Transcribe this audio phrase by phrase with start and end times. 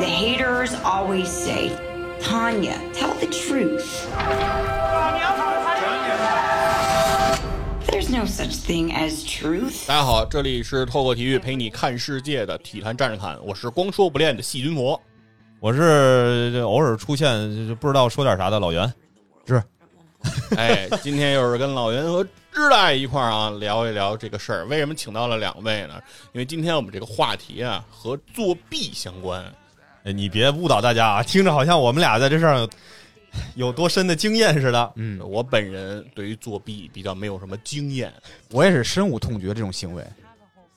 [0.00, 1.76] The haters always say,
[2.22, 4.08] Tanya, tell the truth.
[7.86, 9.86] There's no such thing as truth.
[9.86, 14.98] 大家好，这里是透过体育陪你看世界的体坛战士看，我是光说不练的细菌魔。
[15.60, 18.90] 我是偶尔出现就不知道说点啥的老袁，
[19.46, 19.62] 是
[20.56, 24.64] 哎，今天又是跟老袁和知大一块儿啊聊一聊这个事儿。
[24.64, 26.00] 为什么请到了两位呢？
[26.32, 29.44] 因为今天我们这个话题啊和作弊相关。
[30.04, 32.70] 哎，你别误导大家啊，听着好像我们俩在这上有
[33.54, 34.92] 有多深的经验似的。
[34.96, 38.12] 嗯，我本人对于作弊比较没有什么经验，
[38.50, 40.04] 我也是深恶痛绝这种行为。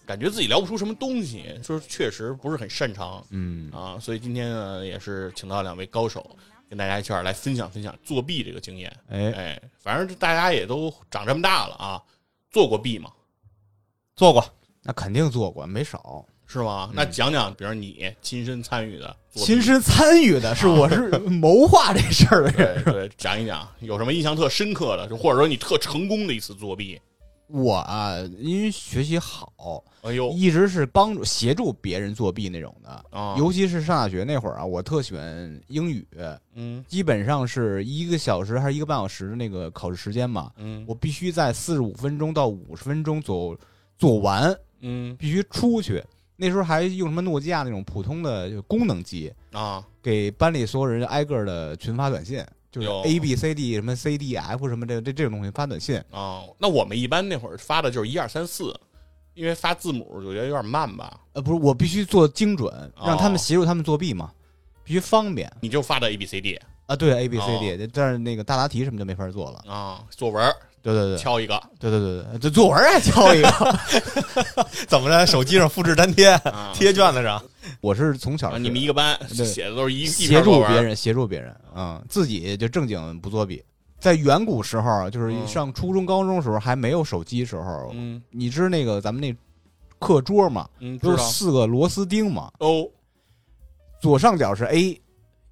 [0.06, 3.26] 感觉自己聊不出什么东西，就是确实不是很擅长。
[3.30, 6.36] 嗯啊，所以今天呢也是请到两位高手，
[6.70, 8.94] 跟大家一块儿来分享分享作弊这个经验。
[9.08, 12.02] 哎，哎，反正大家也都长这么大了啊，
[12.52, 13.10] 做过弊吗？
[14.18, 14.46] 做过，
[14.84, 16.26] 那肯定做过，没少。
[16.54, 16.90] 是吗？
[16.94, 22.84] 那讲讲，比如你亲身参与的，亲身参与的是我是谋划这事儿的人。
[22.84, 27.00] 对，讲一讲有什么印象特深刻的，就或者说你特成功的一次作弊。
[27.48, 32.90] 我啊，因为学习好，哎呦一直是帮助协助别人作弊那种的。
[33.12, 36.08] 啊，尤其是上大学那会儿啊，我特喜欢英语，
[36.56, 43.60] 嗯基本上是一个小时还是一个半小时的那个考试时间嘛，嗯我必须在四十五分钟到五十分钟左右
[44.00, 46.04] 做完，嗯必须出去。
[46.36, 55.98] 那时候还用什么诺基亚那种普通的就功能机，啊给班里所有人挨个的群发短信，就是有 A B C D 什么 C D F 什么这这这种东西发短信。
[56.12, 58.76] 啊，那我们一般那会儿发的就是一二三四，
[59.36, 64.32] 因为发字母我觉得有点慢吧，呃，不是，我必须做精准，哦让他们协助他们作弊嘛，
[64.84, 66.96] 必须方便你就发的 A B C D 啊。
[66.96, 69.72] 对 A B C 哦 D，但是那个大答题什么就没法做了。
[69.72, 71.60] 啊，作文儿对对对，敲一个。
[71.80, 73.50] 对对对对，这作文还敲一个。
[74.88, 75.26] 怎么着？
[75.26, 77.42] 手机上复制粘贴，啊，贴卷子上。
[77.80, 83.64] 我是从小啊你们一个班写的都是一一协助别人，协助别人，嗯，自己就正经不作弊。
[84.00, 85.48] 在远古时候，就是嗯。
[85.48, 88.22] 上初中、高中时候还没有手机时候，嗯。
[88.30, 89.34] 你知那个咱们那
[90.00, 92.86] 课桌嘛，嗯，不是四个螺丝钉嘛，哦。
[94.02, 95.02] 左上角是 A，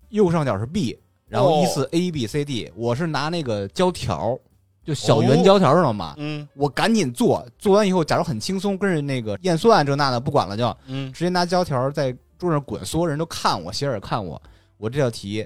[0.09, 0.99] 右上角是 B，
[1.29, 1.63] 然后哦。
[1.63, 2.69] 依次 A B C D。
[2.75, 4.37] 我是拿那个胶条，
[4.83, 6.15] 就小圆胶条知道吗？
[6.17, 14.41] 嗯我赶紧做，做完以后假如很轻松，跟着那个验算这那的不管了就，嗯直接拿胶条在桌上滚，所有人都看我，斜眼看我，
[14.77, 15.45] 我这道题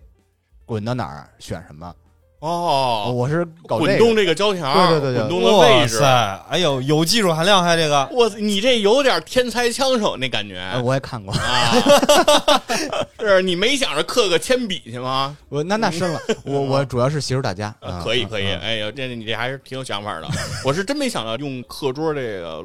[0.65, 1.93] 滚到哪儿选什么。
[2.39, 5.97] 哦，我是搞这个滚动这个胶条，对对对对滚动的位置。
[5.97, 8.07] 塞，哎呦，有技术含量还这个。
[8.11, 12.61] 我你这有点天才枪手那感觉哎我也看过， 啊！
[13.19, 15.35] 是你没想着刻个铅笔去吗？
[15.49, 20.27] 我那那深了， 我我主要是协助大家，可以可以，啊哎呦，这你这还是挺有想法的。
[20.63, 22.61] 我是真没想到用课桌这个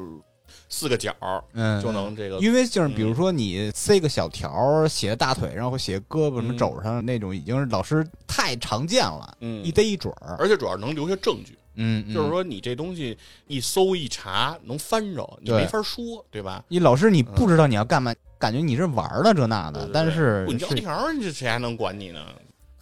[0.73, 1.13] 四个角
[1.51, 10.37] 嗯，就能这个因为就是比如说你塞个小条儿写大腿上或写胳膊什么嗯肘上那种，已经是老师太常见了，嗯一逮一准儿。
[10.39, 13.17] 而且主要能留下证据，嗯，嗯就是说你这东西
[13.47, 16.63] 一搜一查能翻着，你没法说，对吧？
[16.69, 22.25] 你老师你不知道你要干嘛，感觉你是玩儿的这那的，但是滚胶条，你这谁还能管你呢？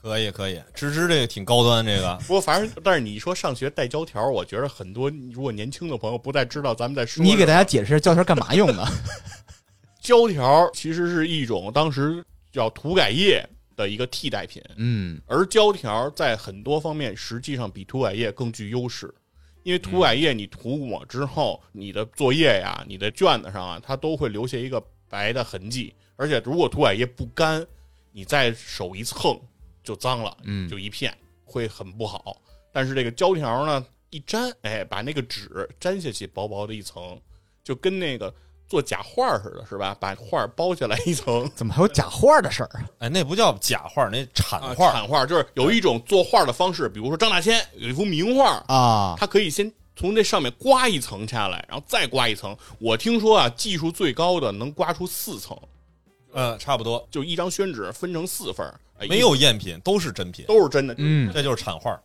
[0.01, 2.15] 可以可以，芝芝这个挺高端，这个。
[2.27, 8.87] 不过反正，但是你一说上学带胶条，我觉得很多如果年轻的朋友不太知道咱们在说你给大家解释胶条干嘛用的？
[9.99, 13.45] 胶条其实是一种当时叫涂改液
[13.75, 15.21] 的一个替代品，嗯。
[15.27, 19.13] 而胶条在很多方面实际上比涂改液更具优势，
[19.63, 27.65] 因为涂改液你涂抹之后，你的作业呀、你的卷子上啊，它都会留下一个白的痕迹，而且如果涂改液不干，
[28.13, 29.39] 你再手一蹭
[29.83, 32.37] 就脏了，嗯就一片，会很不好。
[32.71, 37.19] 但是这个胶条呢，一粘，哎，把那个纸粘下去，薄薄的一层，
[37.63, 38.33] 就跟那个
[38.67, 39.95] 做假画似的，是吧？
[39.99, 41.49] 把画包下来一层。
[41.55, 42.89] 怎么还有假画的事儿啊？
[42.99, 44.91] 哎，那不叫假画，那产啊，画。
[44.91, 52.55] 产画就是有一种做画的方式，比如说张大千有一幅名画，啊，他可以先从这上面刮一层下来，然后再刮一层。
[52.79, 55.57] 我听说啊，技术最高的能刮出四层，
[56.31, 60.95] 呃，差不多，就一张宣纸分成四份儿，哎没有赝品，都是真品，都是真的。
[60.97, 61.99] 嗯这就是产画。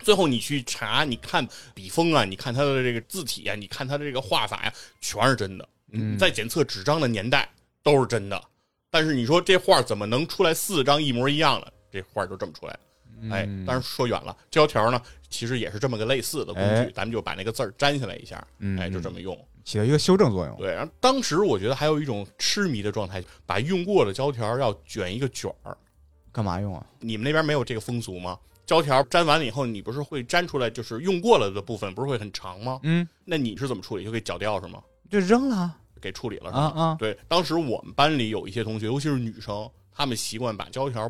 [0.00, 5.66] 最后你去查，你看笔锋啊，你看它的这个字体啊，你看它的这个画法呀、全是真的。
[5.92, 7.48] 嗯在检测纸张的年代
[7.82, 8.42] 都是真的，
[8.90, 11.72] 但是你说这画怎么能出来四张一模一样的？
[11.90, 12.80] 这画就这么出来的。
[13.34, 15.00] 哎，嗯当然说远了，胶条呢，
[15.30, 19.38] 其实也是这么个类似的工具，哎咱们就把那个字儿粘下来一下，嗯哎，就这么用。
[19.64, 20.54] 起到一个修正作用。
[20.58, 25.74] 对，然后当时我觉得还有一种痴迷的状态，把用过的胶条要卷一个卷儿。
[26.34, 26.84] 干嘛用啊？
[26.98, 28.36] 你们那边没有这个风俗吗？
[28.66, 32.80] 胶条粘完了以后，你不是会粘出来，就是用过了的部分，不是会很长吗？
[32.82, 34.04] 嗯，那你是怎么处理？
[34.04, 34.82] 就给绞掉是吗？
[35.08, 36.72] 就扔了给处理了是吗？
[36.74, 36.96] 啊啊！
[36.98, 41.08] 对，当时我们班里有一些同学，尤其是女生，她们习惯把胶条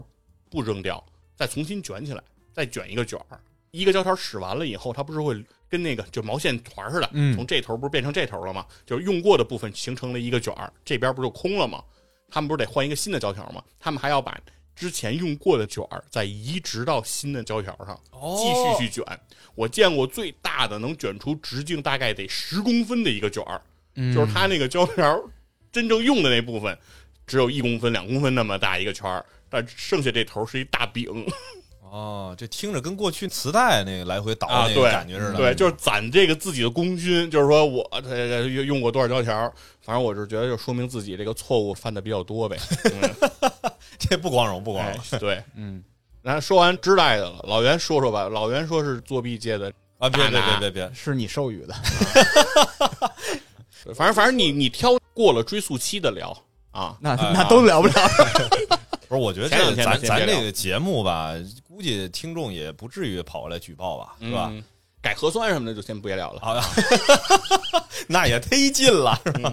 [0.51, 1.03] 不扔掉，
[1.35, 2.23] 再重新卷起来，
[2.53, 3.41] 再卷一个卷儿。
[3.71, 8.67] 一个胶条使完了以后，它不是会跟那个就毛线团似的，嗯从这头不是变成这头了吗？
[8.85, 11.83] 就是用过的部分形成了一个卷儿，这边不就空了吗？
[12.29, 13.63] 他们不是得换一个新的胶条吗？
[13.79, 14.39] 他们还要把
[14.75, 19.21] 之前用过的卷儿再移植到新的胶条上，哦继续去卷。
[19.55, 23.61] 我见过最大的能卷出直径大概得十公分的一个卷儿，
[23.95, 25.23] 嗯就是它那个胶条
[25.71, 26.77] 真正用的那部分
[27.27, 31.07] 只有一公分、两公分那么大一个圈儿，但剩下这头是一大饼
[31.81, 35.37] 哦，这听着跟过去磁带那个来回倒啊，那个对，感觉似的。
[35.37, 39.33] 对，就是攒这个自己的功勋，就是说我呃用用过多少胶条，
[39.81, 42.59] 反正我是觉得就说明自己这个错误犯的比较多呗。
[42.93, 43.31] 嗯
[43.99, 45.83] 这不光荣，不光哎荣，对，嗯，
[46.23, 48.29] 然后说完知代的了，老袁说说吧。
[48.29, 50.09] 老袁说是作弊界的，啊！
[50.09, 51.75] 别别别别别，是你授予的，
[53.95, 56.37] 反正反正你你挑过了追溯期的聊
[56.73, 57.95] 啊，那哎那都聊不了。
[59.09, 61.33] 不是，我觉得这两天这咱咱这个节目吧，
[61.69, 64.49] 估计听众也不至于跑过来举报吧，是吧？
[64.51, 64.63] 嗯
[65.05, 66.41] 改核酸什么的就先别聊了。
[66.41, 66.59] 好，
[68.09, 69.53] 那也忒近了，是吧？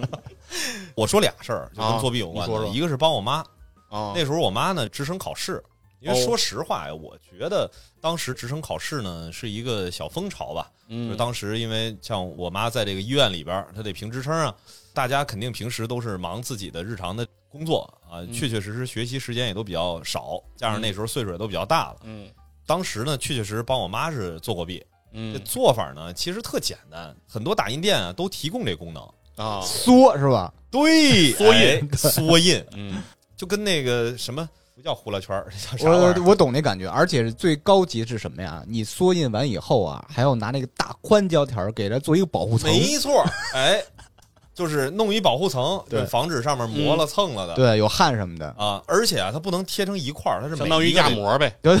[0.94, 3.44] 我说俩事儿，就跟作弊有关的，啊说说一个是帮我妈，
[3.92, 5.62] 啊，那时候我妈呢职升考试，
[6.00, 6.24] 因为哦。
[6.24, 14.54] 说实话呀，我觉得当时职升考试呢是一个小风潮吧，就嗯当时因为像我妈在这个医院里边，她得评职称啊，
[14.94, 18.32] 大家肯定平时都是忙自己的日常的工作啊，嗯。
[18.32, 21.96] 确确实实学习时间也都比较少，加上那时候岁数也都比较大了。
[22.04, 22.30] 嗯。
[22.64, 29.02] 当时呢，确确实实帮我妈是做过弊，这嗯做法呢其实特简单，很多打印店啊都提供这功能。
[29.36, 29.60] 啊。
[29.60, 30.52] 缩是吧？
[30.70, 31.60] 对，缩印。
[31.60, 32.64] 哎缩印。
[32.74, 33.02] 嗯
[33.42, 36.14] 就跟那个什么不叫呼啦圈儿， 叫啥玩意儿？
[36.22, 38.62] 我我懂那感觉，而且是最高级是什么呀？
[38.68, 42.70] 你缩印完以后啊，还要拿那个大宽胶条给它做一个保护层。
[42.70, 43.82] 没错，哎，
[44.54, 46.00] 就是弄一保护层，对。
[46.00, 47.54] 就防止上面磨了蹭了的。
[47.54, 48.48] 对，有汗什么的。
[48.58, 51.54] 啊，而且啊，它不能贴成一块儿，它是相当于压膜呗。
[51.62, 51.74] 对，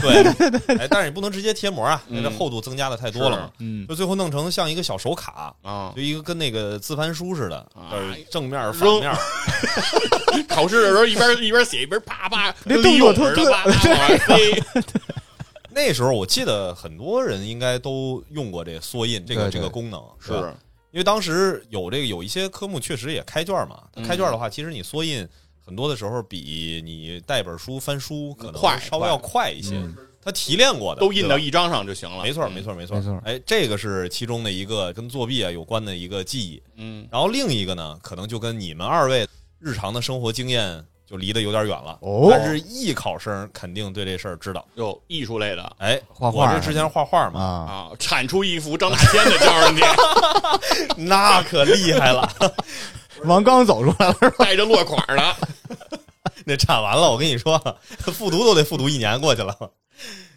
[0.78, 3.50] 哎，但是也不能直接贴膜啊，那厚度增加的太多了嘛。
[3.58, 5.92] 嗯，就最后弄成像一个小手卡，啊。
[5.94, 7.92] 就，一个跟那个自翻书似的，啊。
[8.30, 9.00] 正面反扔。
[9.00, 9.12] 面，
[10.48, 14.62] 考试的时候一边一边写一边啪啪，那动作特似的啪啪往上飞。
[15.74, 19.52] 那时候我记得很多人应该都用过这缩印这个对对。
[19.52, 20.06] 这个功能，吧？
[20.20, 20.54] 是，
[20.92, 25.26] 因为当时有这个有一些科目确实也开卷嘛，开卷的话，其实你缩印
[25.64, 32.22] 很多的时候比你带本书翻书可能快稍微要快一些嗯，它提炼过的都印到一张上就行了。
[32.22, 36.62] 没错，嗯没错，没错，没错哎，这个是其中的一个跟作弊啊有关的一个记忆。
[36.76, 39.26] 嗯，然后另一个呢，可能就跟你们二位
[39.58, 41.98] 日常的生活经验就离得有点远了。
[42.00, 44.66] 哦但是艺考生肯定对这事儿知道。
[44.76, 49.82] 有艺术类的哎，画画我这之前画画嘛，啊，啊，产出一幅张大千的交上去，
[50.96, 52.26] 那可厉害了。
[53.24, 55.36] 王刚走出来了，带着落款的。
[56.46, 57.58] 那产完了，我跟你说，
[58.06, 59.54] 复读都得复读一年过去了。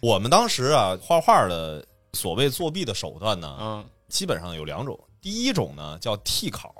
[0.00, 1.82] 我们当时啊，画画的
[2.12, 4.98] 所谓作弊的手段呢，嗯，基本上有两种。
[5.22, 6.72] 第一种呢叫替考，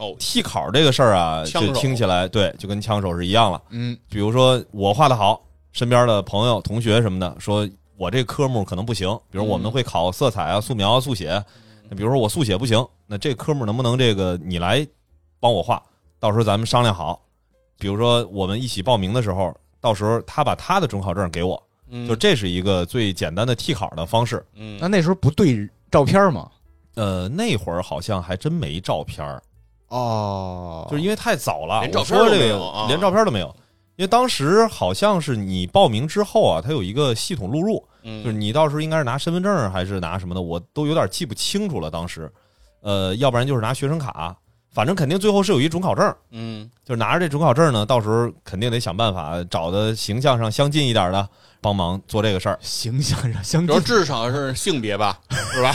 [0.00, 3.62] 哦，替考这个事儿啊，就听起来对，就跟枪手是一样了。
[3.68, 5.40] 嗯，比如说我画的好，
[5.72, 7.68] 身边的朋友、同学什么的说
[7.98, 11.44] 我这科目可能不行，比如我们会考色彩啊、素描啊、速写，
[11.90, 14.86] 那比如说我速写不行，那这科目能不能这个你来
[15.38, 15.82] 帮我画？
[16.18, 17.20] 到时候咱们商量好。
[17.78, 24.42] 比如说我们一起报名的时候，到时候他把他的准考证给我，嗯就这是一个最简单的替考的方式。
[24.54, 26.50] 嗯那那时候不对照片吗？
[26.94, 29.42] 呃，那会儿好像还真没照片儿
[29.90, 33.54] 哦，就是因为太早了，连照片都我说这个没有啊连照片都没有。
[33.96, 41.90] 因为当时好像是你报名之后啊，它有一个系统录入，嗯就是你到时候应该是拿身份证还是拿什么的，我都有点记不清楚了。
[41.90, 42.32] 当时，
[42.80, 44.34] 呃，要不然就是拿学生卡，
[44.72, 51.28] 反正肯定最后是有一准考证，嗯就是拿着这准考证呢，到时候肯定得想办法找的形象上相近一点的，
[51.60, 52.58] 帮忙做这个事儿。
[52.62, 55.20] 形象上相近，至少是性别吧，
[55.52, 55.74] 是吧？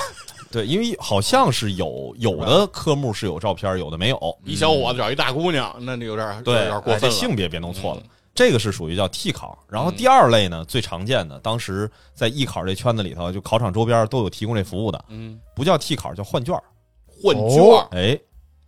[0.51, 4.37] 对，因为好像是有有的科目是有照片，有的没有。
[4.43, 6.97] 一小伙子找一大姑娘，那就有点有对，点过分了。
[6.97, 8.01] 哎这性别别弄错了。
[8.03, 16.61] 嗯这个是属于叫替考，然后第二类呢，最常见的，当时在艺考这圈子里头，就考场周边都有提供这服务的，嗯，不叫替考，叫换卷儿。
[17.07, 18.19] 换卷哎，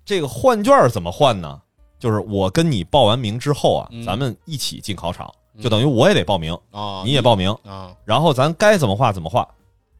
[0.05, 1.61] 这个换卷儿怎么换呢？
[1.99, 5.29] 就是我跟你报完名之后啊，嗯咱们一起进考场，
[5.61, 9.45] 就等于我也得报名，啊，你也报名，啊，然后咱该怎么画怎么画。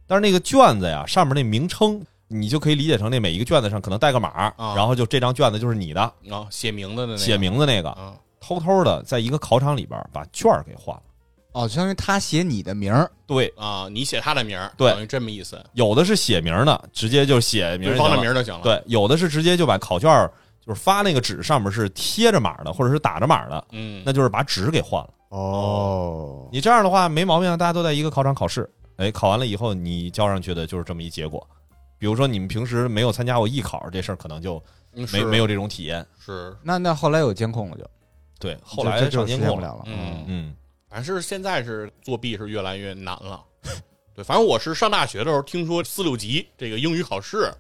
[0.07, 11.01] 但是那个卷子呀，上面那名称，你就可以理解成那每一个卷子上可能带个码，啊然后就这张卷子就是你的，啊，写名字的那个写名字那个，啊，偷偷的在一个考场里边把卷儿给换了。
[11.53, 20.31] 哦，相当于他写你的名儿，对，啊，你写他的名儿，对等于这么意思，有的是写名的，直接就写名对方的名儿就行了。，对，有的是直接就把考卷儿
[20.65, 25.09] 就是发那个纸上面是贴着码的，或者是打着码的，嗯，那就是把纸给换了。
[25.29, 31.47] 哦，你这样的话没毛病啊，大家都在一个考场考试，哎，考完了以后你交上去的就是这么一结果。
[31.99, 34.61] 比如说你们平时没有参加过艺考，这事儿可能就
[35.11, 36.05] 没没有这种体验。
[36.19, 37.89] 是，那那后来有监控了就，
[38.39, 39.81] 对，后来上监控了。
[39.85, 40.55] 嗯嗯，
[40.89, 43.43] 反正是现在是作弊是越来越难了。
[44.13, 47.51] 对，反正我是上大学的时候听说四六级这个英语考试，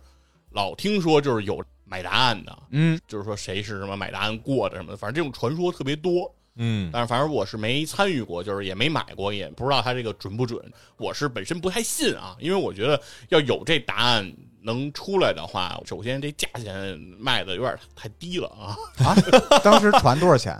[0.51, 6.31] 老听说就是有买答案的，嗯，就是说谁是什么买答案过的什么的，反正这种传说特别多。
[6.57, 10.59] 嗯，但是反正我是没参与过，就是也没买过，也不知道它这个准不准。
[10.97, 12.99] 我是本身不太信啊，因为我觉得
[13.29, 14.33] 要有这答案
[14.63, 19.15] 能出来的话，首先这价钱卖的有点太低了啊，啊，
[19.63, 20.57] 当时传多少钱？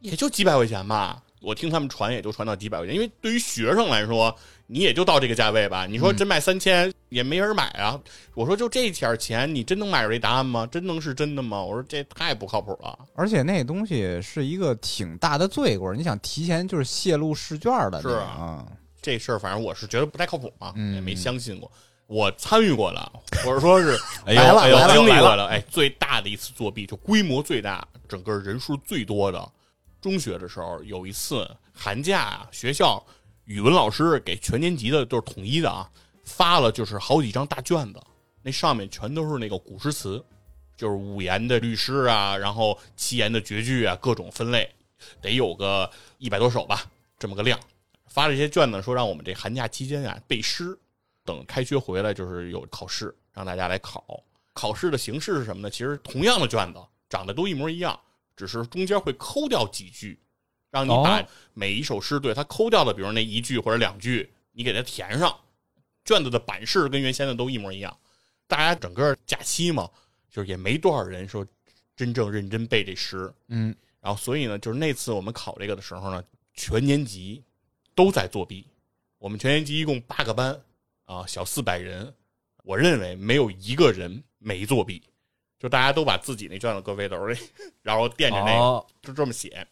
[0.00, 1.22] 也就几百块钱吧。
[1.42, 4.34] 我听他们传也就传到几百块钱，因为对于学生来说，
[4.66, 5.86] 你也就到这个价位吧。
[5.86, 8.00] 你说真卖三千，也没人买啊。
[8.34, 10.66] 我说就这点儿钱，你真能买着这答案吗？
[10.66, 11.62] 真能是真的吗？
[11.62, 12.98] 我说这太不靠谱了。
[13.14, 18.66] 而且那东西是一个挺大的罪过，你想提前就是泄露试卷的，是啊啊，
[19.00, 21.70] 这事儿反正我是觉得不太靠谱嘛，嗯也没相信过。
[22.08, 23.12] 我参与过的，
[23.44, 29.52] 或者说是哎 了哎呦，我来了来了，经历过的，哎，最大的一次作弊，就规模最大、整个人数最多的。
[30.00, 33.04] 中学的时候有一次寒假啊，学校
[33.46, 35.88] 语文老师给全年级的都是统一的啊，
[36.24, 38.00] 发了就是好几张大卷子，
[38.42, 40.22] 那上面全都是那个古诗词，
[40.76, 44.68] 就是五言的律诗啊，然后七言的绝句啊，各种分类，
[45.20, 45.88] 得有个
[46.18, 47.58] 一百多首吧，这么个量。
[48.08, 50.76] 发这些卷子说让我们这寒假期间啊背诗，
[51.24, 54.24] 等开学回来就是有考试，让大家来考。
[54.54, 55.70] 考试的形式是什么呢？
[55.70, 57.96] 其实同样的卷子长得都一模一样，
[58.36, 60.18] 只是中间会抠掉几句，
[60.76, 65.34] 让你把哦每一首诗对它抠掉的，比如那一句或者两句，你给它填上。
[66.04, 67.98] 卷子的版式跟原先的都一模一样。
[68.46, 69.90] 大家整个假期嘛，
[70.30, 71.44] 就是也没多少人说
[71.96, 73.32] 真正认真背这诗。
[73.48, 76.22] 嗯，然后所以呢，就是那次我们考这个的时候呢，
[76.54, 77.42] 全年级
[77.94, 78.64] 都在作弊。
[79.18, 80.60] 我们全年级一共八个班
[81.06, 82.14] 啊，小四百人，
[82.62, 85.02] 我认为没有一个人没作弊，
[85.58, 87.36] 就大家都把自己那卷子搁背兜里，
[87.82, 89.66] 然后垫着那个，哦就这么写，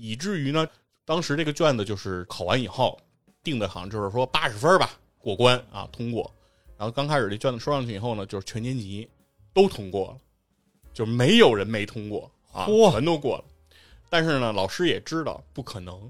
[0.00, 0.64] 以至于呢，
[1.04, 2.96] 当时这个卷子就是考完以后
[3.42, 6.32] 定的，好像就是说八十分吧，过关啊，通过。
[6.76, 9.08] 然后刚开始这卷子收上去以后呢，就是全年级
[9.52, 10.18] 都通过了，
[10.94, 13.44] 就没有人没通过啊，全都过了。
[14.08, 16.08] 但是呢，老师也知道不可能，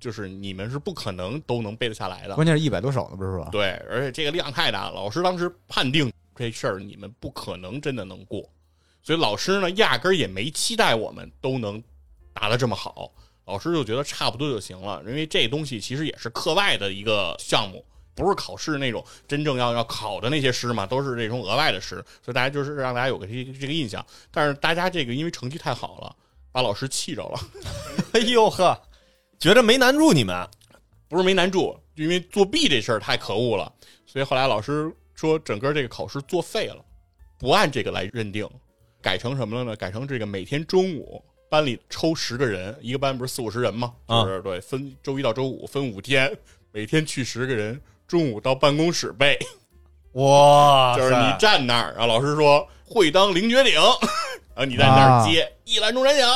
[0.00, 2.34] 就是你们是不可能都能背得下来的。
[2.34, 3.50] 关键是一百多首呢，不是吧？
[3.52, 8.42] 对，而且这个量太大了，老师当时判定这事儿你们不可能真的能过，
[9.02, 11.82] 所以老师呢压根儿也没期待我们都能
[12.32, 13.12] 答得这么好，
[13.46, 17.84] 老师就觉得差不多就行了，因为这东西其实也是课外的一个项目。
[18.14, 24.02] 不是考试那种真正要要考的那些诗嘛，都是这种额外的诗，所以大家就是让大家有个这这个印象。
[24.30, 26.16] 但是大家这个因为成绩太好了，
[26.50, 27.38] 把老师气着了，
[28.14, 28.74] 哎呦呵，
[29.38, 30.48] 觉得没难住你们，
[31.10, 33.70] 不是没难住，因为作弊这事儿太可恶了，
[34.06, 36.82] 所以后来老师说整个这个考试作废了，
[37.38, 38.48] 不按这个来认定，
[39.02, 39.76] 改成什么了呢？
[39.76, 43.94] 改成这个每天中午班里抽十个人，一个班不是四五十人吗？
[44.06, 44.24] 啊。
[44.24, 46.36] 就是对，分周一到周五分五天，
[46.72, 49.38] 每天去十个人，中午到办公室背，
[50.12, 53.74] 哇 就是你站那儿，然后老师说会当凌绝顶，
[54.54, 56.26] 然后你在那儿接、一览众山小，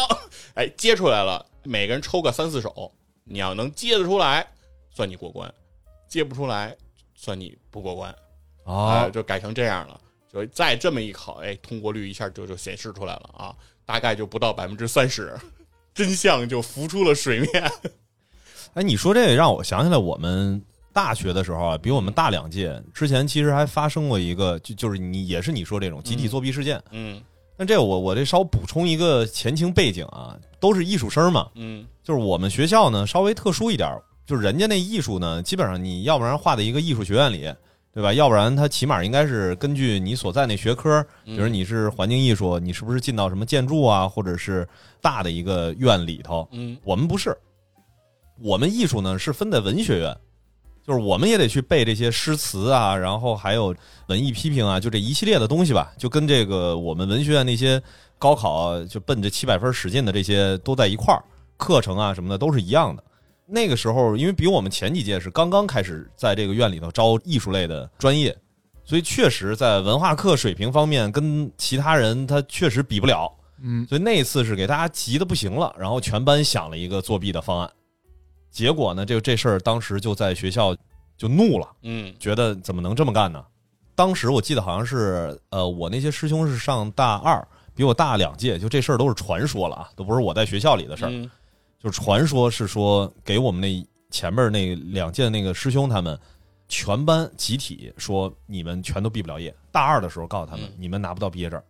[0.54, 2.92] 哎，接出来了，每个人抽个三四首，
[3.24, 4.46] 你要能接得出来，
[4.90, 5.48] 算你过关；
[6.08, 6.76] 接不出来，
[7.14, 8.14] 算你不过关。
[8.64, 10.00] 啊、啊，就改成这样了。
[10.32, 13.56] 就再这么一考，哎，通过率一下就就显示出来了啊，
[13.90, 15.36] 大概就不到百分之三十，
[15.92, 17.72] 真相就浮出了水面。
[18.74, 26.80] 哎，你说这个让我想起来，我们大学的时候啊，比我们大两届，之前其实还发生过一个，就就是你也是你说这种集体作弊事件。
[26.92, 27.20] 嗯
[27.56, 37.52] 那这我我这稍补充一个前情背景啊，都是艺术生嘛，嗯就是我们学校呢稍微特殊一点，就是人家那艺术呢，基本上你要不然画在一个艺术学院里，
[37.92, 38.12] 对吧？
[38.14, 44.66] 要不然它起码应该是根据你所在那学科，比如你是环境艺术，你是不是进到什么建筑啊，或者是
[45.00, 46.48] 大的一个院里头？
[46.52, 47.36] 嗯我们不是，
[48.40, 50.16] 我们艺术呢是分在文学院，
[50.86, 53.74] 就是我们也得去背这些诗词啊，然后还有
[54.06, 57.82] 文艺批评啊，就这一系列的东西吧，就跟这个我们文学院那些
[58.18, 61.22] 高考就奔着七百分使劲的这些都在一块儿，
[61.56, 63.02] 课程啊什么的都是一样的。
[63.50, 68.36] 那个时候，因为比我们前几届是刚刚开始在这个院里头招艺术类的专业，
[68.84, 73.30] 所以确实在文化课水平方面跟其他人他确实比不了。
[73.62, 77.70] 嗯，所以那次是给大家急的不行了，然后全班想了一个作弊的方案，
[78.50, 80.74] 结果呢，这个这事儿当时就在学校
[81.18, 83.44] 就怒了，嗯觉得怎么能这么干呢？
[83.94, 91.10] 当时我记得好像是，呃，我那些师兄是上大二，比我大两届，就这事儿都是传说了啊，都不是我在学校里的事儿。
[91.10, 91.30] 嗯
[91.82, 96.18] 就传说是说给我们那前面那两届那个师兄他们
[96.68, 99.54] 全班集体说你们全都毕不了业。
[99.72, 101.60] 大二的时候告诉他们、嗯你们拿不到毕业证，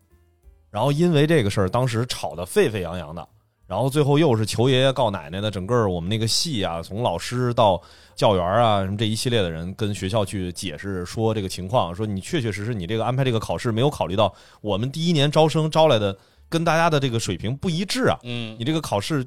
[0.70, 3.26] 然后因为这个事儿当时吵得沸沸扬扬的，
[3.66, 7.80] 然后最后又是求爷爷告奶奶的，整个我们那个系啊，从老师到
[8.16, 16.16] 教员啊，什么这一系列的人跟学校去解释说这个情况，说你确确实实你这个安排这个考试没有考虑到我们第一年招生招来的
[16.48, 19.24] 跟大家的这个水平不一致啊，嗯你这个考试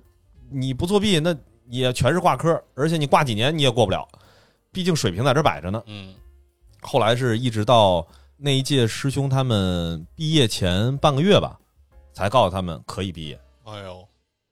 [0.54, 1.36] 你不作弊，那
[1.68, 4.08] 也全是挂科，而且你挂几年你也过不了，
[4.72, 5.82] 毕竟水平在这摆着呢。
[5.88, 6.14] 嗯
[6.82, 8.06] 后来是一直到
[8.36, 11.58] 那一届师兄他们毕业前半个月吧，
[12.12, 13.40] 才告诉他们可以毕业。
[13.64, 14.06] 哎呦，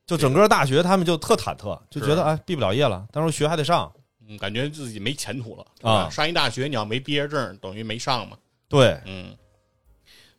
[0.06, 3.92] 就整个大学他们就特忐忑，就觉得哎毕不了业了，但是学还得上。
[4.26, 8.38] 嗯，感觉自己没前途了啊上一大学你要没毕业证，等于没上嘛。
[8.70, 9.36] 对，嗯，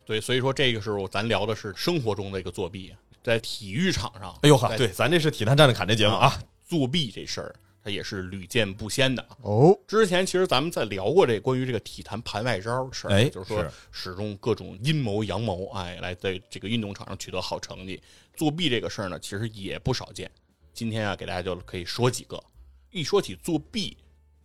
[0.03, 2.91] 对，所以说这个时候咱聊的是生活中的一个作弊，
[3.23, 6.37] 在体育场上，哎呦呵，对，咱这是体坛站着侃这节目啊，
[6.67, 9.25] 作弊这事儿，它也是屡见不鲜的。
[9.41, 18.01] 哦，之前其实咱们在聊过这关于这个体坛盘外招的事儿，哎就是说是使用各种阴谋阳谋，哎，来在这个运动场上取得好成绩。
[18.35, 20.29] 作弊这个事儿呢，其实也不少见。
[20.73, 22.43] 今天啊，给大家就可以说几个。
[22.91, 23.97] 一说起作弊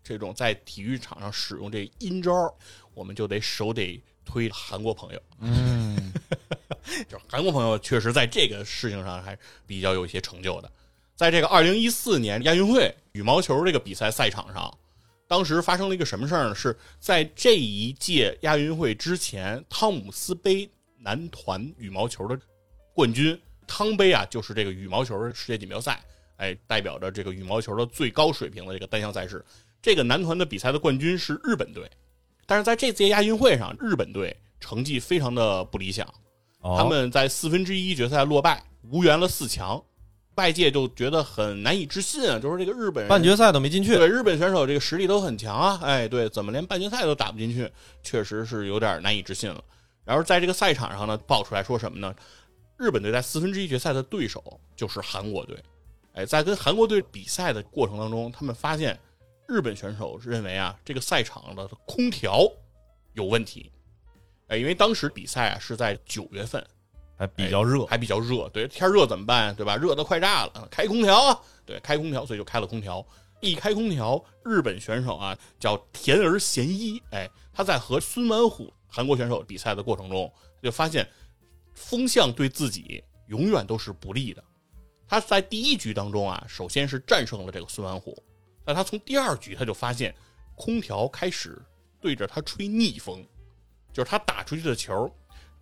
[0.05, 2.33] 这种在体育场上使用这阴招，
[2.95, 5.23] 我们就得手得推韩国朋友。
[5.41, 6.13] 嗯，
[7.09, 10.71] 就是韩国朋友确实在这个事情上还比较有一些成就的。
[11.17, 14.73] 在这个二零一四年亚运会羽毛球这个比赛赛场上，
[15.27, 16.55] 当时发生了一个什么事儿呢？
[16.55, 22.39] 是在这一届亚运会之前，汤姆斯杯男团羽毛球的
[22.93, 26.05] 冠军汤杯啊，就是这个羽毛球世界锦标赛，
[26.37, 29.45] 哎，代表着这个羽毛球的最高水平的这个单项赛事。
[29.81, 31.89] 这个男团的比赛的冠军是日本队，
[32.49, 36.07] 但是在这届亚运会上，日本队成绩非常的不理想。
[36.61, 39.81] 哦他们在四分之一决赛落败，无缘了四强，
[40.37, 43.95] 外界就觉得很难以置信啊，就是这个日本半决赛都没进去。
[43.97, 47.71] 对日本选手这个实力都很强啊，哎，对，怎么连半决赛都打不进去，
[48.03, 49.63] 确实是有点难以置信了。
[50.07, 52.15] 然后在这个赛场上呢，爆出来说什么呢？
[52.79, 54.43] 日本队在四分之一决赛的对手
[54.75, 55.57] 就是韩国队，
[56.15, 58.99] 哎，在跟韩国队比赛的过程当中，他们发现
[59.49, 62.47] 日本选手认为啊，这个赛场的空调
[63.15, 63.73] 有问题，
[64.49, 66.63] 哎，因为当时比赛啊是在九月份，
[67.17, 69.55] 还比较热，还比较热，对，天热怎么办？
[69.55, 69.75] 对吧？
[69.75, 73.05] 热的快炸了，开空调啊，对，开空调，所以就开了空调。
[73.41, 80.31] 一开空调，日本选手啊叫田儿贤一，哎，他在和孙完虎韩国选手比赛的过程中，
[80.63, 81.09] 就发现
[81.73, 84.45] 风向对自己永远都是不利的。
[85.07, 88.23] 他在第一局当中啊，首先是战胜了这个孙完虎，
[88.69, 90.15] 但他从第二局他就发现
[90.55, 91.59] 空调开始
[92.03, 93.27] 对着他吹逆风，
[93.95, 95.11] 就是他打出去的球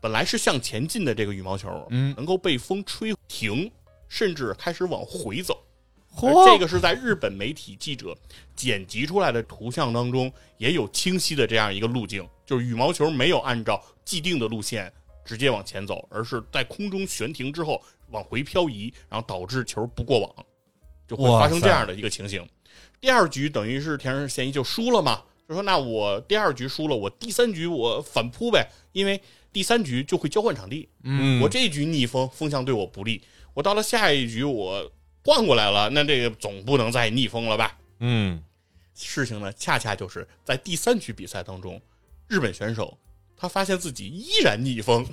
[0.01, 3.71] 本来是向前进的这个羽毛球，嗯能够被风吹停，
[4.09, 5.65] 甚至开始往回走。
[6.47, 8.13] 这个是在日本媒体记者
[8.57, 14.93] 剪辑出来的图像当中也有清晰的这样一个路径，就是羽毛球没有按照既定的路线
[15.25, 20.47] 直接往前走，而是在空中悬停之后往回漂移，然后导致球不过网，
[21.07, 22.45] 就会发生这样的一个情形。
[23.01, 29.21] 第二局等于是田中贤一就输了嘛，就说那我第二局输了，我第三局我反扑呗，因为
[29.53, 33.23] 第三局就会交换场地，嗯我这一局逆风，风向对我不利，
[33.55, 34.91] 我到了下一局我
[35.25, 37.79] 换过来了，那这个总不能再逆风了吧？
[38.01, 38.43] 嗯，
[38.95, 41.81] 事情呢，恰恰就是在第三局比赛当中，
[42.29, 42.99] 日本选手
[43.37, 45.07] 他发现自己依然逆风，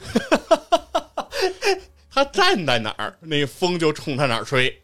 [2.09, 4.81] 他站在哪儿，那个风就冲他哪儿吹，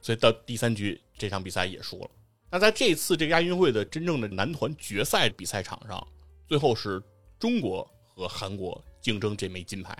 [0.00, 2.10] 所以到第三局这场比赛也输了。
[2.50, 6.06] 那在这次这个亚运会的真正的男团决赛比赛场上，
[6.46, 7.02] 最后是
[7.38, 9.96] 中国和韩国竞争这枚金牌，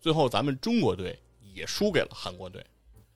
[0.00, 1.18] 最后咱们中国队
[1.52, 2.64] 也输给了韩国队。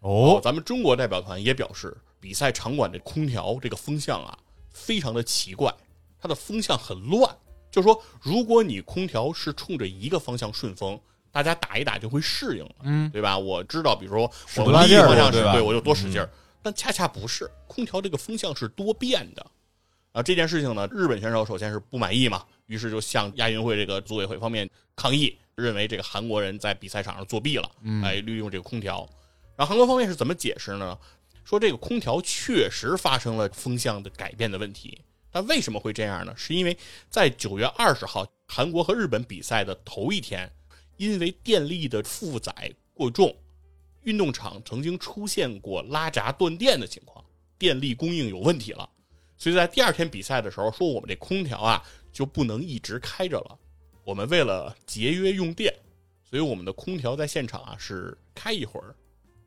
[0.00, 4.38] 哦，咱们中国代表团也表示，比赛场馆的空调这个风向啊，
[4.70, 5.72] 非常的奇怪，
[6.20, 7.36] 它的风向很乱。
[7.70, 10.98] 就说如果你空调是冲着一个方向顺风，
[11.30, 13.38] 大家打一打就会适应了，嗯，对吧？
[13.38, 16.30] 我知道，比如说我多拉劲儿逆方向是对我就多使劲儿，
[16.68, 19.46] 但恰恰不是，空调这个风向是多变的。
[20.12, 27.70] 啊，这件事情呢，日本选手首先是不满意嘛，于是就向亚运会这个组委会方面抗议，认为这个韩国人在比赛场上作弊了，
[28.04, 29.08] 哎，利用这个空调。
[29.56, 30.98] 然后韩国方面是怎么解释呢？
[31.42, 35.00] 说这个空调确实发生了风向的改变的问题，
[35.30, 36.34] 但为什么会这样呢？
[36.36, 36.76] 是因为
[37.08, 40.52] 在九月二十号韩国和日本比赛的头一天，
[40.98, 42.52] 因为电力的负载
[42.92, 43.34] 过重，
[44.08, 47.22] 运动场曾经出现过拉闸断电的情况，
[47.58, 48.88] 电力供应有问题了。
[49.36, 53.58] 所以在第二天比赛的时候，说我们这空调啊就不能一直开着了。
[54.04, 55.74] 我们为了节约用电，
[56.24, 58.96] 所以我们的空调在现场啊是开一会儿，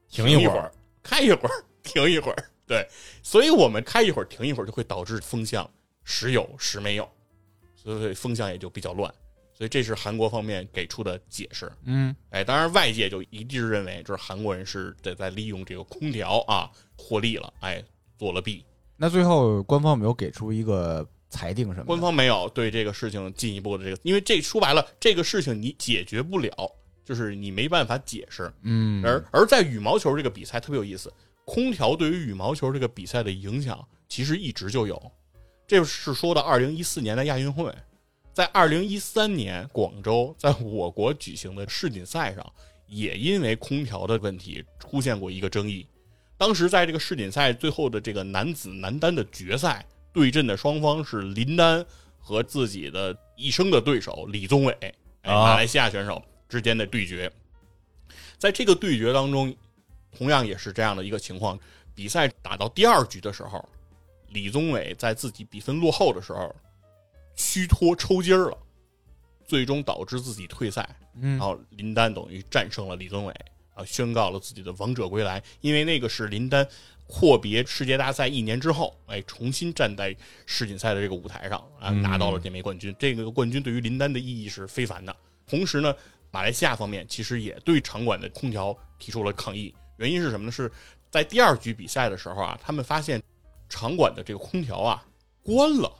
[0.08, 0.72] 停一会儿
[1.02, 2.88] 开一会儿，停一会儿，对，
[3.24, 5.68] 所以我们开一会儿停一会儿，就会导致风向
[6.04, 7.12] 时有时没有，
[7.76, 9.12] 所以风向也就比较乱。
[9.62, 11.72] 所以这是韩国方面给出的解释。
[11.84, 17.80] 嗯，哎，当然外界就一致认为，就是韩国人是在在利用这个空调啊获利了，哎，
[18.18, 18.66] 做了弊。
[18.98, 21.86] 那最后官方没有给出一个裁定什么？
[21.86, 26.52] 官方没有对这个事情进一步的这个，因为这说白了，这个事情你解决不了，
[27.06, 28.52] 就是你没办法解释。
[28.64, 31.14] 嗯，而而在羽毛球这个比赛特别有意思，
[31.46, 35.00] 空调对于羽毛球这个比赛的影响其实一直就有。
[35.68, 37.72] 这是说到二零一四年的亚运会，
[38.34, 42.54] 在二零一三年广州在我国举行的世锦赛上，
[42.88, 45.86] 也因为空调的问题出现过一个争议。
[46.38, 51.86] 当时在这个世锦赛最后的这个男子男单的决赛对阵的双方是林丹
[52.18, 57.32] 和自己的一生的对手李宗伟，哎，啊马来西亚选手之间的对决。
[58.38, 59.56] 在这个对决当中，
[60.18, 61.60] 同样也是这样的一个情况。
[61.94, 63.64] 比赛打到第二局的时候，
[64.30, 66.56] 李宗伟在自己比分落后的时候
[67.36, 68.58] 虚脱抽筋儿了，
[69.46, 70.88] 最终导致自己退赛。
[71.14, 73.34] 嗯然后林丹等于战胜了李宗伟，
[73.74, 75.44] 啊，宣告了自己的王者归来。
[75.60, 76.66] 因为那个是林丹
[77.06, 80.16] 阔别世界大赛一年之后，哎，重新站在
[80.46, 82.96] 世锦赛的这个舞台上啊，嗯拿到了这枚冠军。
[82.98, 85.14] 这个冠军对于林丹的意义是非凡的。
[85.46, 85.94] 同时呢，
[86.32, 90.52] 马来西亚方面其实也对场馆的空调提出了抗议，原因是什么呢？
[90.52, 90.72] 是
[91.10, 93.22] 在第二局比赛的时候啊，他们发现
[93.68, 95.06] 场馆的这个空调啊
[95.44, 95.92] 关了。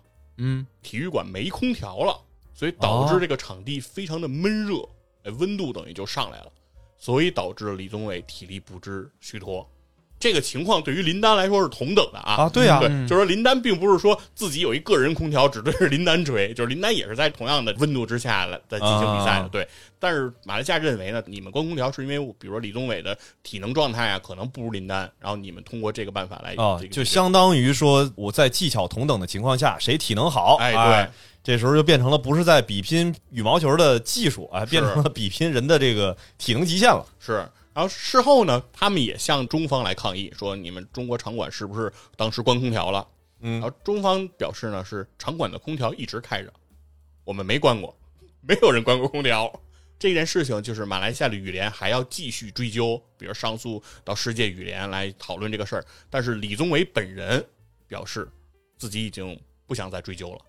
[0.44, 2.20] 嗯体育馆没空调了，
[2.52, 4.78] 所以导致这个场地非常的闷热，
[5.24, 6.52] 哎，温度等于就上来了，
[6.98, 9.70] 所以导致李宗伟体力不支虚脱。
[10.22, 19.68] 这个情况对于林丹来说是同等的啊啊，对呀、对，嗯就是说林丹并不是说自己有一个人空调只对着林丹吹，就是林丹也是在同样的温度之下来在进行比赛的，啊对。
[20.00, 31.12] 但是马来西亚认为呢，你们关空调是因为比如说李宗伟的体能状态啊可能不如林丹，然后你们通过这个办法来啊这，个就相当于说我在技巧同等的情况下，谁体能好，哎对。
[31.44, 37.04] 这时候就变成了不是在比拼羽毛球的技术啊，变成了比拼人的这个体能极限了。
[37.20, 43.08] 是，然后事后呢，他们也向中方来抗议，说你们中国场馆是不是当时关空调了？
[43.40, 46.54] 嗯然后中方表示呢，是场馆的空调一直开着，
[47.24, 47.98] 我们没关过，
[48.42, 49.52] 没有人关过空调。
[49.98, 55.86] 这件事情就是马来西亚的羽联还要继续追究，比如上诉到世界羽联来讨论这个事儿。
[56.10, 57.44] 但是李宗伟本人
[57.88, 58.28] 表示
[58.78, 60.42] 自己已经不想再追究了，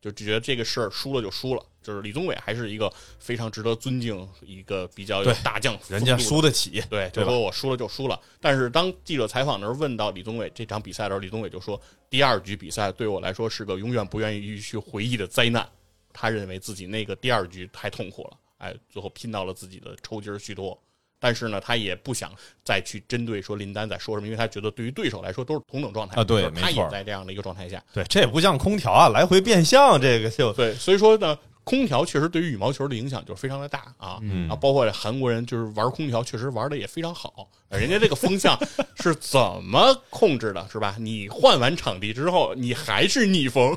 [0.00, 1.62] 就觉得这个事儿输了就输了。
[1.82, 8.20] 就是李宗伟还是一个非常值得尊敬、一个比较有大将人家输得起，对，就说我输了就输了。
[8.38, 15.66] 但是当记者采访的时候问到李宗伟这场比赛的时候，李宗伟就说，第二局比赛对我来说是个永远不愿意去回忆的灾难。
[16.12, 20.78] 他认为自己那个第二局太痛苦了，哎，最后拼到了自己的抽筋儿虚脱。
[21.20, 22.32] 但是呢，他也不想
[22.64, 34.18] 再去针对说林丹在说什么，因为他觉得对于对手来说都是同等状态啊对就是他也在这样的一个状态下，对，这也不像空调啊，来回变向，这个就对，所以说呢，空调确实对于羽毛球的影响就是非常的大啊。
[34.22, 37.48] 嗯啊，包括韩国人就是玩空调，确实玩的也非常好。
[37.68, 38.58] 人家这个风向
[38.96, 40.96] 是怎么控制的，是吧？
[40.98, 43.76] 你换完场地之后，你还是逆风，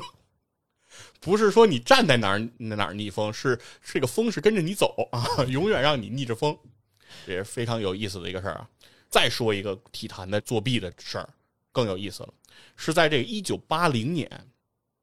[1.20, 6.73] 不是说你站在哪儿哪儿逆风，是这个风是跟着你走啊，永远让你逆着风，这
[7.26, 8.68] 也是非常有意思的一个事儿啊。
[9.08, 11.28] 再说一个体坛的作弊的事儿，
[11.70, 12.28] 更有意思了，
[12.76, 14.28] 是在这个一九八零年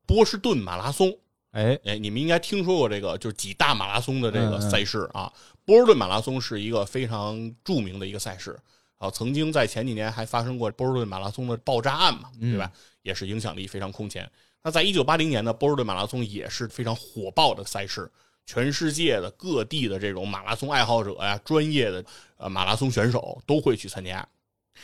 [0.06, 1.18] 波士顿马拉松。
[1.52, 5.32] 哎，哎，你们应该听说过这个，就是几大马拉松的这个赛事啊。
[5.66, 8.58] 波士顿马拉松是一个非常著名的一个赛事
[8.98, 12.72] 啊，曾经在前几年还发生过波士顿马拉松的爆炸案嘛，对吧？
[13.02, 14.30] 也是影响力非常空前。
[14.64, 18.10] 那在一九八零年呢，波士顿马拉松也是非常火爆的赛事，
[18.52, 22.04] 全世界的各地的这种马拉松爱好者呀、专业的
[22.36, 24.28] 呃马拉松选手都会去参加。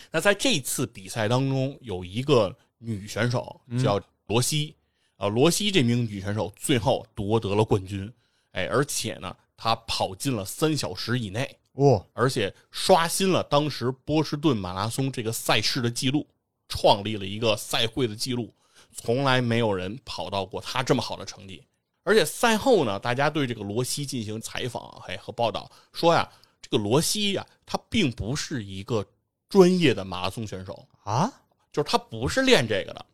[0.10, 4.74] 那在这次比赛当中，有一个女选手叫罗西，
[5.18, 8.10] 啊，罗西这名女选手最后夺得了冠军，
[8.54, 16.26] 哎，而且呢，她跑进了三小时以内，哦，而且刷新了当时波士顿马拉松这个赛事的记录，
[16.70, 18.54] 创立了一个赛会的记录，
[18.94, 21.62] 从来没有人跑到过她这么好的成绩。
[22.08, 26.26] 而且赛后呢，大家对这个罗西进行采访，哎和报道，说呀，
[26.62, 29.06] 这个罗西呀，他并不是一个
[29.50, 31.30] 专业的马拉松选手，啊，
[31.70, 33.06] 就是他不是练这个的，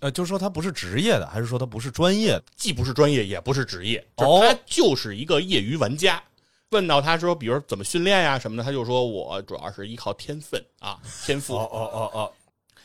[0.00, 2.44] 呃，就是说他不是职业的，还是说他不是专业的？
[2.56, 6.22] 既不是专业，也不是职业，哦就是他就是一个业余玩家。
[6.70, 12.32] 问到他说，比如怎么训练呀什么的，他就说我主要是依靠天分啊，天赋，哦哦哦，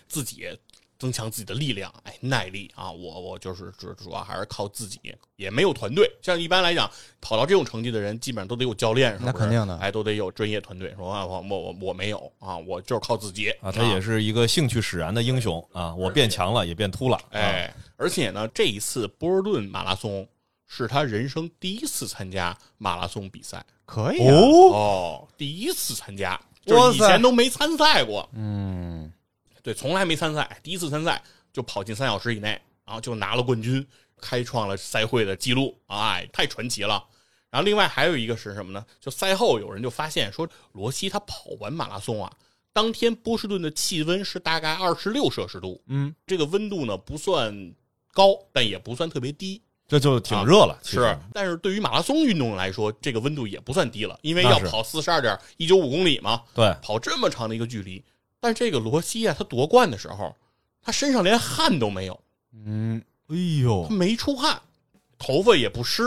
[0.10, 0.50] 自己
[0.98, 5.00] 增强自己的力量，哎，耐力啊，我我就是主主要还是靠自己，
[5.36, 6.10] 也没有团队。
[6.22, 10.94] 像一般来讲，跑到这种成绩的人，基本上都得有教练，是不是那肯定的哎，都得有专业团队。
[10.98, 15.94] 说啊，我我我我没有啊，我就是靠自己啊，他也是一个兴趣使然的英雄啊！
[15.96, 17.18] 我变强了，也变秃了。
[17.18, 20.28] 啊，哎，而且呢，这一次波士顿马拉松
[20.66, 29.05] 是他人生第一次参加马拉松比赛可以啊，哦，哦，第一次参加，哇就是以前都没参赛过，嗯，
[29.66, 31.20] 对，从来没参赛，第一次参赛
[31.52, 32.50] 就跑进三小时以内，
[32.86, 33.84] 然后就拿了冠军，
[34.22, 37.04] 开创了赛会的记录，哎，太传奇了。
[37.50, 38.86] 然后另外还有一个是什么呢？
[39.02, 42.32] 就赛后有人就发现说，罗西他跑完马拉松啊，
[42.74, 47.74] 当天波士顿的气温是大概二十六摄氏度，嗯，这个温度呢不算
[48.14, 50.80] 高，但也不算特别低，这就挺热了。
[50.84, 51.18] 是。
[51.34, 58.04] 但是对于马拉松运动来说，这个温度也不算低了，因为要跑四十二点一九五公里嘛，对，跑这么长的一个距离。
[58.46, 60.36] 但这个罗西啊，他夺冠的时候，
[60.80, 62.22] 他身上连汗都没有，
[62.54, 64.62] 嗯，哎呦他，没出汗，
[65.18, 66.04] 头发也不湿，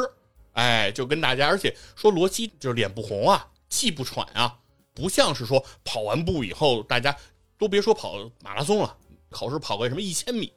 [0.52, 4.56] 哎，就跟大家，而且说罗西就是脸不红啊，气不喘啊，
[4.94, 7.16] 不像是说跑完步以后，大家
[7.58, 8.96] 都别说跑马拉松了，
[9.30, 10.52] 考试跑个什么一千米，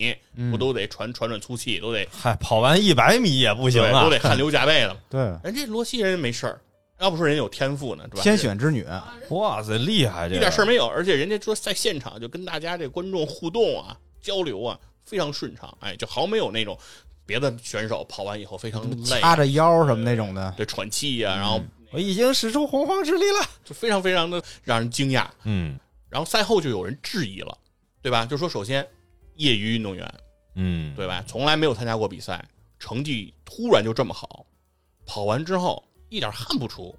[0.52, 4.10] 不都得喘喘喘粗气，都得嗨，跑完一百米也不行啊都！
[4.12, 4.96] 得汗流浃背的。
[5.10, 6.62] 对，人这罗西人没事儿，
[7.02, 8.22] 要不说人有天赋呢，是吧？
[8.22, 8.86] 天选之女，
[9.30, 10.30] 哇塞，厉害！
[10.30, 16.78] 这一点事儿没有，而且人家说在现场就跟大家这观众互动啊、交流啊，非常顺畅，哎，就毫没有那种
[17.26, 21.60] 别的选手跑完以后非常累，掐着腰什么那种的，对喘气呀、然后
[21.92, 23.50] 我已经使出洪荒之力了。
[23.66, 25.26] 就非常非常的让人惊讶。
[25.44, 27.58] 嗯然后赛后就有人质疑了，
[28.02, 28.26] 对吧？
[28.26, 28.86] 就说首先
[29.38, 30.14] 业余运动员，
[30.56, 31.24] 嗯，对吧？
[31.26, 32.46] 从来没有参加过比赛，
[32.78, 34.46] 成绩突然就这么好，
[35.06, 36.96] 跑完之后一点汗不出，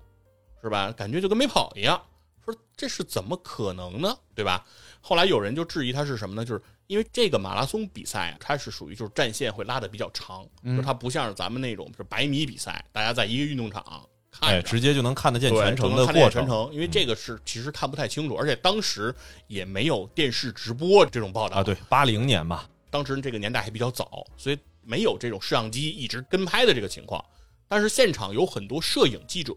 [0.63, 0.91] 是吧？
[0.91, 2.01] 感觉就跟没跑一样。
[2.45, 4.17] 说这是怎么可能呢？
[4.35, 4.67] 对吧？
[5.01, 6.45] 后来有人就质疑他是什么呢？
[6.45, 13.85] 就是因为这个马拉松比赛啊，它是属于就是战线会拉的比较长，嗯就是它不像是咱们那种就是百米比赛，大家在一个运动场
[14.31, 19.15] 看哎，直接就能看得见，全程看的过程，因为这个是其实看不太清楚，而且当时
[19.47, 27.25] 也没有电视直播这种报道啊，对，八零年吧，当时这个年代还比较早，所以没有这种摄像机一直跟拍的这个情况。
[27.73, 29.57] 但是现场有很多摄影记者，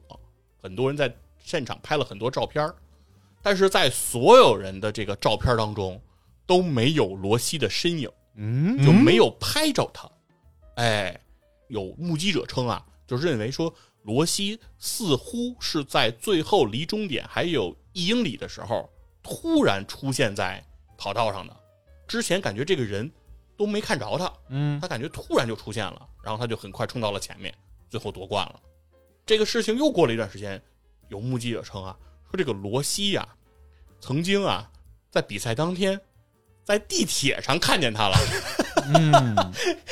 [0.64, 2.74] 很多人在现场拍了很多照片儿
[3.42, 6.02] 但是在所有人的这个照片当中
[6.46, 10.10] 都没有罗西的身影，嗯，就没有拍着他。
[10.76, 11.20] 哎，
[11.68, 13.74] 有目击者称啊，就认为说
[14.04, 18.90] 罗西似乎是在最后离终点还有一英里的时候，
[19.22, 20.66] 突然出现在
[20.98, 21.54] 跑道上的。
[22.08, 23.12] 之前感觉这个人
[23.58, 27.54] 都没看着他，嗯，他感觉突然就出现了，然后他就很快冲到了前面，
[27.96, 28.60] 最后夺冠了。
[29.26, 30.62] 这个事情又过了一段时间，
[31.08, 31.96] 有目击者称啊，
[32.30, 33.26] 说这个罗西呀、
[34.02, 34.70] 曾经啊
[35.10, 35.98] 在比赛当天
[36.66, 38.18] 在地铁上看见他了。
[38.94, 39.34] 嗯，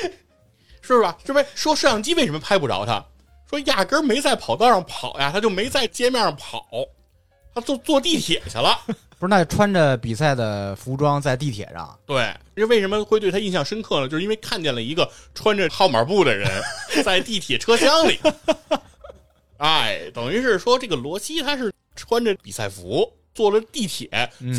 [0.82, 1.16] 是吧？
[1.24, 3.02] 是不是说摄像机为什么拍不着他？
[3.48, 6.68] 说压根儿没在跑道上跑呀，他就没在街面上跑，
[7.54, 8.78] 他坐坐地铁去了。
[9.16, 14.08] 不是，那穿着比赛的服装在地铁上，对，这为什么会对他印象深刻呢？
[14.08, 16.50] 就是因为看见了一个穿着号码布的人
[17.02, 18.18] 在地铁车厢里。
[19.58, 24.08] 哎，等于是说这个罗西他是穿着比赛服坐了地铁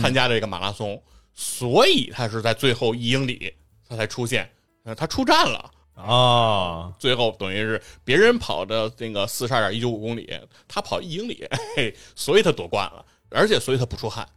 [0.01, 0.99] 参加这个马拉松，
[1.35, 3.53] 所以他是在最后一英里
[3.87, 4.49] 他才出现，
[4.85, 5.69] 呃，他出站了。
[5.95, 10.29] 啊，最后等于是别人跑的那个四十二点一九五公里，
[10.67, 14.27] 他跑一英里，嘿，所以他夺冠了，而且所以他不出汗，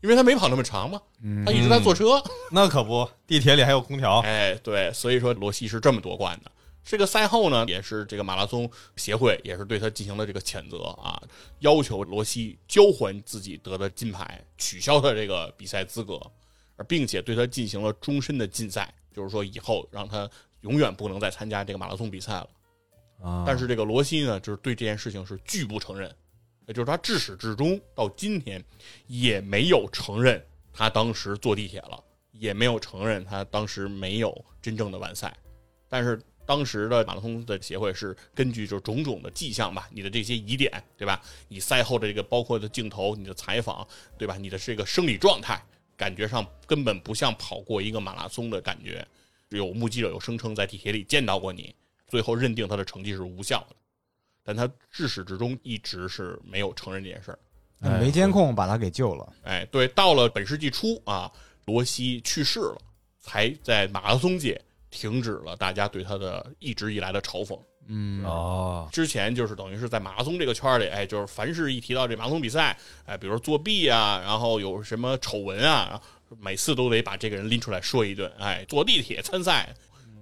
[0.00, 1.02] 因为他没跑那么长嘛，
[1.44, 4.20] 他一直在坐车，那可不，地铁里还有空调。
[4.20, 6.50] 哎，对，所以说罗西是这么夺冠的。
[6.84, 11.20] 这个赛后呢，也是这个马拉松协会也是对他进行了这个谴责啊，
[11.58, 16.18] 要求罗西交还自己得的金牌，取消他这个比赛资格，
[16.76, 20.26] 而并且对他进行了终身的禁赛，就是说以后让他
[20.60, 22.48] 永远不能再参加这个马拉松比赛了。
[23.22, 26.08] 啊，但是这个罗西呢，就是对这件事情是拒不承认，
[26.66, 28.64] 也就是他至始至终到今天
[29.06, 30.40] 也没有承认
[30.72, 35.36] 他当时坐地铁了，也没有承认他当时没有真正的完赛。
[35.88, 41.20] 但是当时的马拉松的协会是根据就种种的迹象吧，你的这些疑点，对吧？
[41.48, 44.36] 你赛后的这个包括的镜头、你的采访，对吧？
[44.36, 45.60] 你的这个生理状态，
[45.96, 49.04] 感觉上根本不像跑过一个马拉松的感觉。
[49.50, 51.74] 有目击者有声称在地铁里见到过你，
[52.06, 53.76] 最后认定他的成绩是无效的，
[54.42, 57.38] 但他至始至终一直是没有承认这件事儿。
[57.80, 59.32] 哎没监控把他给救了。
[59.44, 61.30] 哎，对，到了本世纪初啊，
[61.64, 62.78] 罗西去世了，
[63.20, 67.56] 才在马拉松界停止了大家对他的一直以来的嘲讽。
[67.86, 76.02] 嗯，哦，之前就是等于是在马拉松这个圈儿里，哎，就是凡是一提到这马拉松比赛，哎，比如说作弊啊，然后有什么丑闻啊，
[76.40, 78.30] 每次都得把这个人拎出来说一顿。
[78.38, 79.74] 哎，坐地铁参赛，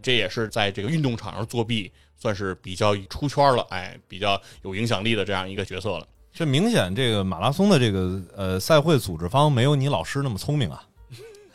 [0.02, 6.06] 这也是在这个运动场上作弊，算是比较出圈了，哎，比较有影响力的这样一个角色了。
[6.32, 10.82] 这明显这个马拉松的这个呃赛会组织方没有你老师那么聪明啊。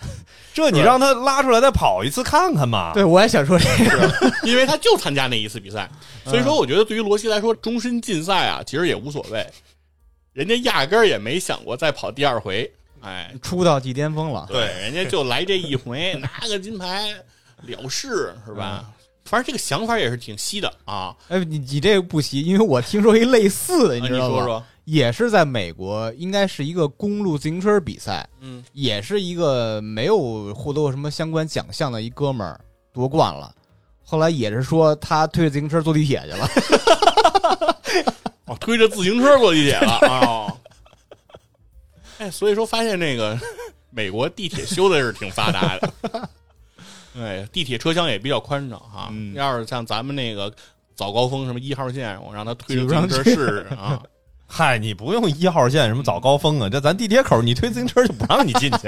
[0.53, 2.91] 这你让他拉出来再跑一次看看嘛？
[2.93, 4.31] 对，我也想说这个。
[4.43, 5.89] 因为他就参加那一次比赛，
[6.25, 9.45] 所以说我觉得对于罗西来说，终身禁赛啊，其实也无所谓。
[10.33, 12.69] 人家压根儿也没想过再跑第二回，
[13.01, 14.45] 哎，出道即巅峰了。
[14.47, 17.13] 对，人家就来这一回， 拿个金牌
[17.63, 18.85] 了事，是吧？
[19.25, 21.15] 反正这个想法也是挺稀的啊。
[21.29, 24.37] 哎，你你这个不稀，因为我听说一类似的，你知道吗？
[24.37, 32.59] 说说，也是在美国，应该是一个公路自行车比赛，嗯，也是一个没有获得过什么相关奖项的一哥们儿
[32.91, 33.53] 夺冠了。
[34.03, 36.49] 后来也是说他推着自行车坐地铁去了，
[38.47, 40.50] 哦，推着自行车坐地铁了啊。
[42.21, 43.35] 哎，所以说发现这个
[43.89, 46.29] 美国地铁修的是挺发达的，
[47.17, 49.09] 哎，地铁车厢也比较宽敞哈。
[49.11, 50.53] 嗯要是像咱们那个
[50.95, 53.99] 早高峰什么一号线，我让他推自行车试试啊。
[54.45, 58.87] 嗨，你不用一号线什么早高峰啊，这咱地铁口你推自行车就不让你进去。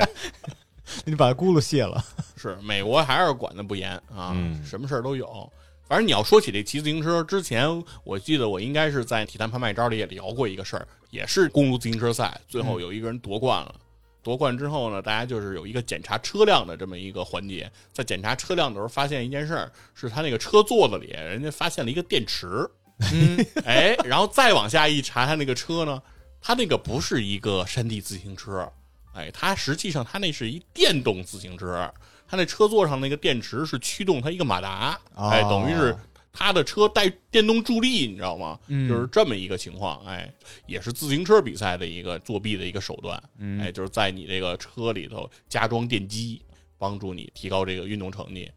[1.04, 2.06] 你把轱辘卸了。
[2.38, 5.52] 是美国还是管的不严啊，嗯什么事儿都有。
[5.94, 7.70] 反正你要说起这骑自行车，之前
[8.04, 13.76] 我记得我应该是在体坛拍卖招里也聊过一个事儿，也是公路自行车赛，最后有一个人夺冠了。
[14.24, 22.68] 夺冠之后呢，大家就是有一个检查车辆的这么一个环节，在检查车辆的时候发现一件事儿，是他那个车座子里人家发现了一个电池，
[23.14, 26.02] 嗯， 哎，然后再往下一查，他那个车呢，
[26.42, 28.68] 他那个不是一个山地自行车，
[29.14, 31.94] 哎，它实际上它那是一电动自行车，
[32.34, 35.30] 它那车座上那个电池是驱动它一个马达，哦。
[35.30, 35.96] 哎，等于是
[36.32, 38.60] 它的车带电动助力，你知道吗？
[38.66, 38.90] 嗯。
[38.90, 40.34] 就是这么一个情况，哎，
[40.66, 43.62] 也是自行车比赛的一个作弊的一个手段，嗯。
[43.62, 46.42] 哎，就是在你这个车里头加装电机，
[46.80, 48.52] 帮助你提高这个运动成绩。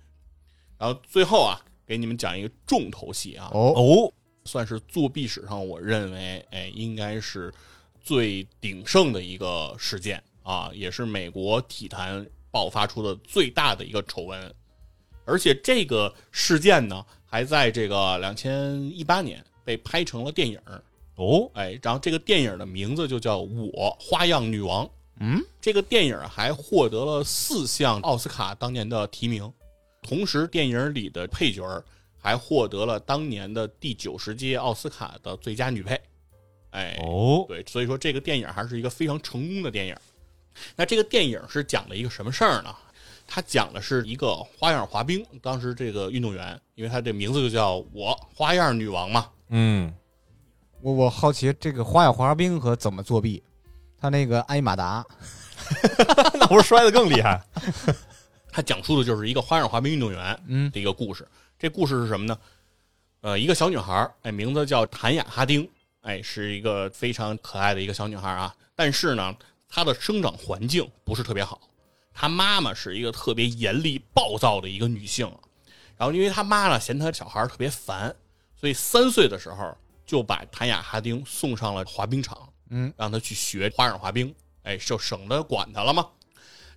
[0.78, 4.12] 然后最后啊，给你们讲一个重头戏啊，哦，哦，
[4.46, 7.52] 算是作弊史上，我认为，哎，应该是
[8.00, 14.54] 最鼎盛的一个事件啊，也是美国体坛爆发出的最大的一个丑闻。
[15.26, 20.82] 而且这个事件呢，还在这个两千一八年被拍成了电影儿，
[21.16, 23.40] 哦，哎，然后这个电影的名字就叫
[23.74, 24.86] 《我花样女王》。
[25.20, 29.52] 嗯，这个电影还获得了四项奥斯卡当年的提名，
[30.00, 31.62] 同时电影里的配角
[32.16, 36.00] 还获得了当年的第九十届奥斯卡的最佳女配。
[36.70, 39.96] 哎，哦，对，所以说这个电影还是一个非常成功的电影。
[40.74, 42.74] 那这个电影是讲的一个什么事儿呢？
[43.28, 49.92] 它讲的是一个花样滑冰，当时这个运动员，因为他这名字就叫我花样女王嘛，嗯，
[50.80, 53.42] 我我好奇这个花样滑冰和怎么作弊？
[54.00, 55.04] 他那个艾马达，
[56.38, 57.42] 那不是摔得更厉害？
[58.52, 61.26] 他讲述的就是一个花样滑冰运动员嗯的一个故事。
[61.58, 62.38] 这故事是什么呢？
[63.22, 65.68] 呃，一个小女孩儿，哎，名字叫谭雅哈丁，
[66.02, 68.54] 哎，是一个非常可爱的一个小女孩儿啊。
[68.76, 69.34] 但是呢，
[69.68, 71.60] 她的生长环境不是特别好，
[72.14, 75.30] 他妈妈是一个特别严厉暴躁的一个女性。
[75.96, 78.14] 然后，因为他妈呢嫌她小孩儿特别烦，
[78.54, 86.06] 所以三岁的时候就把谭雅哈丁送上了滑冰场，嗯，让他去学花样滑冰，哎，就省得管他了嘛。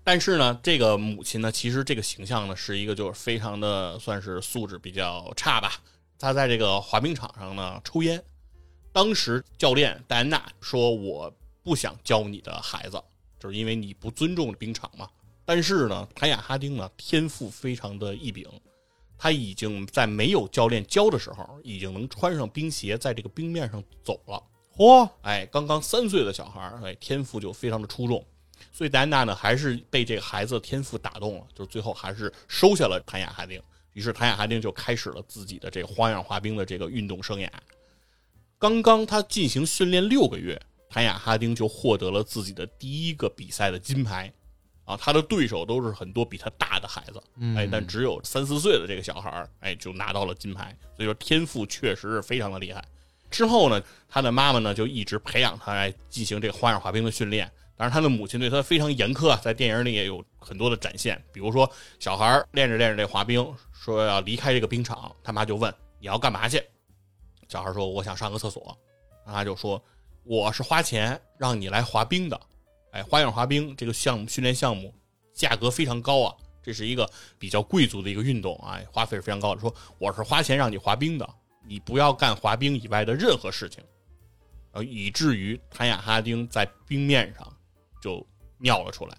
[0.03, 5.73] 但是呢，这个母亲呢，其实这个形象呢，是一个就是非常的算是素质比较差吧。
[6.17, 8.23] 她在这个滑冰场上呢抽烟，
[8.93, 11.31] 当时教练戴安娜说：“我
[11.63, 13.01] 不想教你的孩子，
[13.39, 15.09] 就是因为你不尊重冰场嘛。”
[15.45, 18.47] 但是呢，谭雅哈丁呢天赋非常的异禀，
[19.17, 24.43] 他已经在没有教练教的时候，已经能穿上冰鞋在这个冰面上走了。
[24.77, 28.23] 嚯，哎，刚刚三岁的小孩儿，哎，天赋就非常的出众，
[28.71, 33.59] 所以戴安娜呢还是被这个孩子的天赋打动了，就是最后还是收下了谭雅哈丁。
[33.93, 37.49] 于是谭雅哈丁就开始了自己的这个花样滑冰的这个运动生涯。
[38.59, 44.31] 刚刚他进行训练六个月，谭雅哈丁就获得了自己的第一个比赛的金牌。
[44.85, 47.21] 啊，他的对手都是很多比他大的孩子，
[47.55, 50.75] 哎，但只有三四岁的这个小孩儿，哎，就拿到了金牌。
[50.95, 52.83] 所以说天赋确实是非常的厉害。
[53.29, 57.45] 之后呢，他的妈妈呢就一直培养他来进行这个花样滑冰的训练。
[57.77, 61.23] 当然，他的母亲对他非常严苛，啊，在电影里也有很多的展现。
[61.31, 66.59] 比如说，小孩儿练着练着这滑冰，说要离开这个冰场，他妈就问你要干嘛去？
[67.47, 68.75] 小孩说我想上个厕所，
[69.23, 69.81] 他就说
[70.29, 72.39] 我是花钱让你来滑冰的。
[72.91, 74.93] 哎，花样滑冰这个项目训练项目
[75.33, 77.09] 价格非常高啊，这是一个
[77.39, 79.61] 比较贵族的一个运动啊，花费是非常高的。
[79.61, 81.27] 说我是花钱让你滑冰的，
[81.65, 83.83] 你不要干滑冰以外的任何事情，
[84.73, 87.51] 呃，以至于谭雅哈丁在冰面上
[87.99, 88.23] 就
[88.59, 89.17] 尿了出来，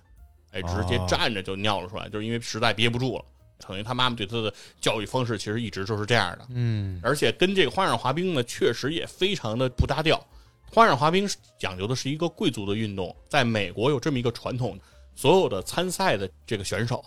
[0.52, 3.24] 哎，直接哦站着就尿了出来，就是因为实在憋不住了。
[3.66, 10.24] 等于他妈妈对他的教育方式其实一直就是这样的，嗯而且跟这个花样滑冰呢，确实也非常的不搭调。
[10.72, 14.78] 花样滑冰讲究的是一个贵族的运动，在美国有这么一个传统，
[15.16, 17.04] 所有的参赛的这个选手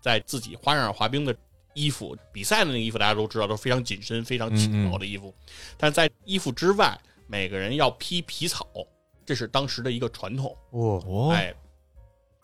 [0.00, 1.36] 在自己花样滑冰的
[1.74, 5.34] 衣服，比赛的那个衣服大家都知道都是非常紧身、非常轻薄的衣服，
[5.76, 8.66] 但在衣服之外，每个人要披皮草，
[9.26, 10.56] 这是当时的一个传统。
[10.70, 11.54] 哦哦，哎，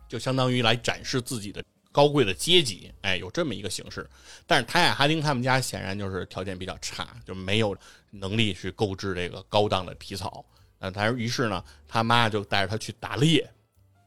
[0.06, 4.08] 就相当于来展示自己的高贵的阶级，哎，有这么一个形式。
[4.46, 7.76] 但是泰雅哈丁他们家显然就是条件比较差，就没有
[8.10, 10.44] 能力去购置这个高档的皮草。
[10.78, 13.48] 那他于是呢，他妈就带着他去打猎，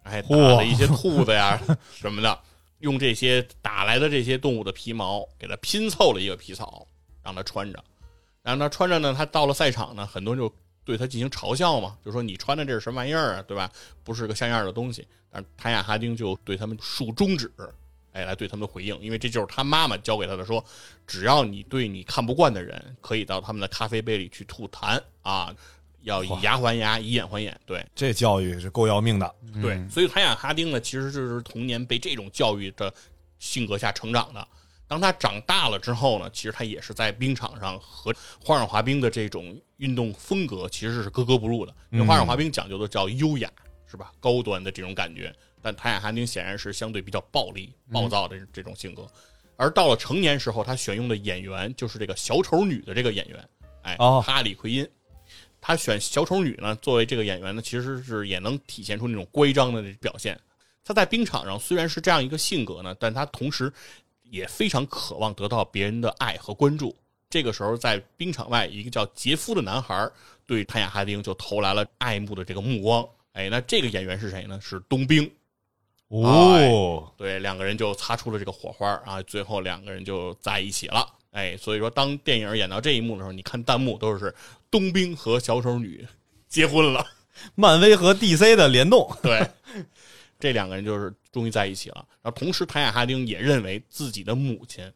[0.03, 1.59] 哎，打了一些兔子呀
[1.93, 2.39] 什么的，
[2.79, 6.87] 用这些打来的这些动物的皮毛给他拼凑了一个皮草，
[7.23, 7.83] 让他穿着。
[8.41, 10.53] 然后他穿着呢，他到了赛场呢，很多人就
[10.83, 13.69] 对他进行嘲笑嘛，就说你穿的这是什么玩意儿啊，对吧？
[14.03, 15.07] 不是个像样的东西。
[15.29, 17.49] 但是谭雅哈丁就对他们竖中指，
[18.13, 20.63] 哎，来对他们的回应，因为这就是他妈妈教给他的，说
[21.05, 25.55] 只要你对你看不惯的人，可以到他们的咖啡杯里去吐痰啊，
[26.03, 27.85] 要以牙还牙，以眼还眼，对。
[27.95, 29.35] 这教育是够要命的。
[29.61, 32.93] 对，所以谭雅哈丁呢，其实就是童年被这种教育的
[33.39, 34.47] 性格下成长的。
[34.87, 41.73] 当他长大了之后呢，其实他也是在冰场上和花样滑冰的这种运动风格其实是格格不入的。
[41.91, 43.49] 因为花样滑冰讲究的叫优雅，
[43.85, 44.11] 是吧？
[44.19, 45.33] 高端的这种感觉。
[45.61, 49.07] 但塔雅哈丁显然是相对比较暴力、暴躁的这种性格。
[49.55, 53.49] 而到了成年时候，他选用的演员就是这个小丑女的这个演员，
[53.83, 54.89] 哎，哦哈里奎因。
[55.61, 60.37] 他选小丑女呢，作为这个演员呢，其实是也能体现出那种乖张的表现。
[60.83, 63.71] 他在冰场上虽然是这样一个性格呢，但他同时
[64.23, 66.93] 也非常渴望得到别人的爱和关注。
[67.29, 70.09] 这个时候，在冰场外，一个叫杰夫的男孩
[70.45, 73.07] 对泰雅哈丁就投来了爱慕的这个目光。
[73.33, 74.59] 哎，那这个演员是谁呢？
[74.59, 75.31] 是冬兵。
[76.09, 81.07] 哦，对，两个人就擦出了这个火花啊，最后两个人就在一起了。
[81.31, 84.33] 哎，所以说当电影演到这一幕的时候，你看弹幕都是
[84.69, 86.07] 冬兵和小丑女
[86.47, 87.05] 结婚了。
[87.55, 89.49] 漫威和 DC 的联动，对，
[90.37, 92.05] 这两个人就是终于在一起了。
[92.21, 94.91] 然后同时，谭雅哈丁也认为自己的母亲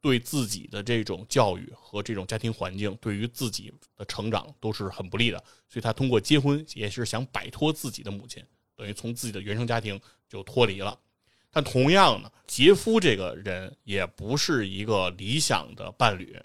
[0.00, 8.42] 对自己的这种教育和这种家庭环境，对于自己的成长都是很不利的，所以他通过结婚也是想摆脱自己的母亲，
[8.74, 10.98] 等于从自己的原生家庭就脱离了。
[11.54, 16.36] 但同样呢，杰夫这个人也不是一个理想的伴侣。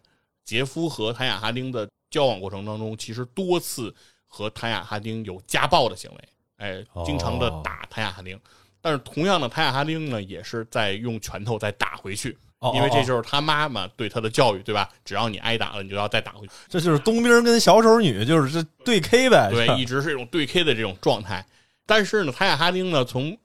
[0.46, 3.94] 杰夫和谭雅哈丁的交往过程当中，其实多次
[4.28, 8.40] 和谭雅哈丁有家暴的行为，哎，经常的打谭雅哈丁。
[8.82, 14.90] 但是同样的，谭雅哈丁呢，也是在用拳头再打回去，哦因为这哦就是他妈妈对他的教育，对吧？
[15.04, 16.54] 只要你挨打了，你就要再打回去。
[16.68, 19.50] 这就是冬兵跟小丑女，就是这对 K 呗。
[19.52, 21.46] 对，一直是一种对 K 的这种状态。
[21.86, 23.38] 但是呢，谭雅哈丁呢，从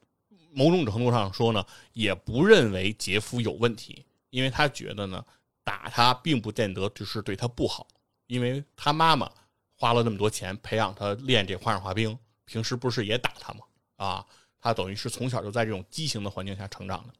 [0.54, 5.24] 某种程度上说呢，也不认为杰夫有问题，因为他觉得呢，
[5.64, 7.86] 打他并不见得就是对他不好，
[8.28, 9.30] 因为他妈妈
[9.76, 13.60] 花了那么多钱培养他练这花样滑冰，平时不是也打他吗？
[13.96, 14.26] 啊，
[14.60, 17.14] 他等于是从小就在这种畸形的环境下成长的。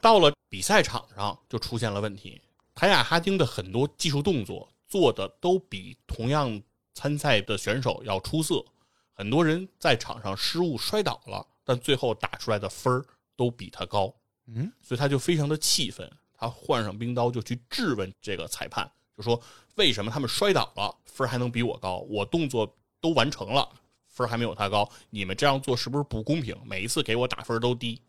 [0.00, 2.40] 到了比赛场上就出现了问题，
[2.74, 6.60] 谭雅哈丁的很多技术动作做的都比同样
[6.92, 8.64] 参赛的选手要出色，
[9.12, 13.04] 很多人在场上失误摔倒了，但最后打出来的分儿
[13.36, 14.14] 都比他高，
[14.46, 19.40] 嗯，所以他就非常的气愤，他换上冰刀就去质问这个裁判，就说
[19.76, 23.68] 为什么他们摔倒了分儿还能比我高，我动作都完成了，
[24.06, 26.56] 分儿还没有他高，你们这样做是不是不公平？
[26.64, 28.00] 每一次给我打分都低。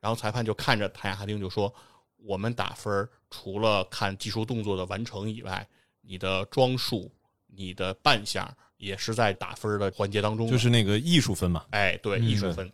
[0.00, 1.74] 然后裁判就看着谭雅哈丁就说
[2.22, 5.66] ：“我们打分除了看技术动作的完成以外，
[6.02, 7.10] 你的装束、
[7.48, 10.48] 你的扮相也是在打分的环节当中。
[10.48, 11.66] 就是那个艺术分嘛。
[11.70, 12.70] 哎，对，嗯艺术分。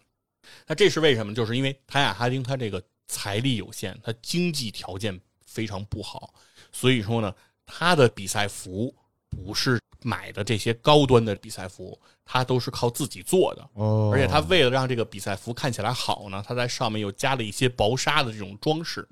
[0.66, 1.34] 那这是为什么？
[1.34, 6.32] 就是因为谭雅哈丁他这个财力有限，他经济条件非常不好，
[6.72, 7.34] 所以说呢，
[7.66, 8.94] 他的比赛服
[9.30, 13.68] 不是买的这些高端的比赛服，他都是靠自己做的。
[13.74, 19.06] 哦而且他为了让这个比赛服看起来好呢，他在上面又加了一些薄纱的这种装饰。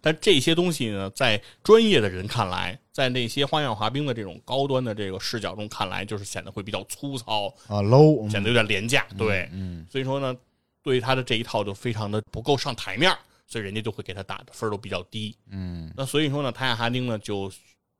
[0.00, 9.06] 但这些东西呢，在专业的人看来，在那些花样滑冰的这种高端的这个视角中看来，就是显得会比较粗糙，啊 low，显得有点廉价。
[9.16, 10.34] 对，嗯所以说呢，
[10.86, 13.12] 对于他的这一套就非常的不够上台面
[13.44, 15.36] 所以人家就会给他打的分都比较低。
[15.50, 17.52] 嗯那所以说呢，塔亚哈丁呢就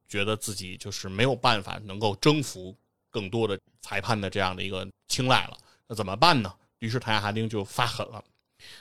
[0.07, 2.73] 觉得自己就是没有办法能够征服
[3.11, 5.59] 更多的裁判的这样的一个青睐了。
[5.89, 6.55] 那怎么办呢？
[6.79, 8.23] 于是塔亚哈丁就发狠了，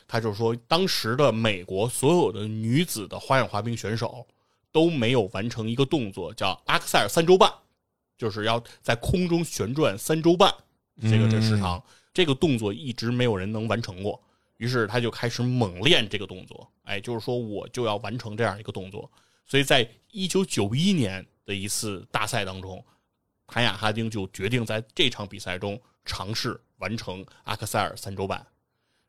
[0.07, 4.27] 他就说，当时的美国所有的女子的花样滑冰选手
[4.71, 7.51] 都没有完成一个动作，叫阿克塞尔三周半，
[8.19, 10.53] 就是要在空中旋转三周半，
[11.01, 11.81] 这个这个时长，
[12.15, 14.19] 这个动作一直没有人能完成过。
[14.57, 19.11] 于是他就开始猛练这个动作，哎，就是说我就要完成这样一个动作。
[19.45, 22.81] 所以在一九九一年的一次大赛当中，
[23.47, 28.47] 谭雅哈丁就决定在这场比赛中尝试完成阿克塞尔三周半。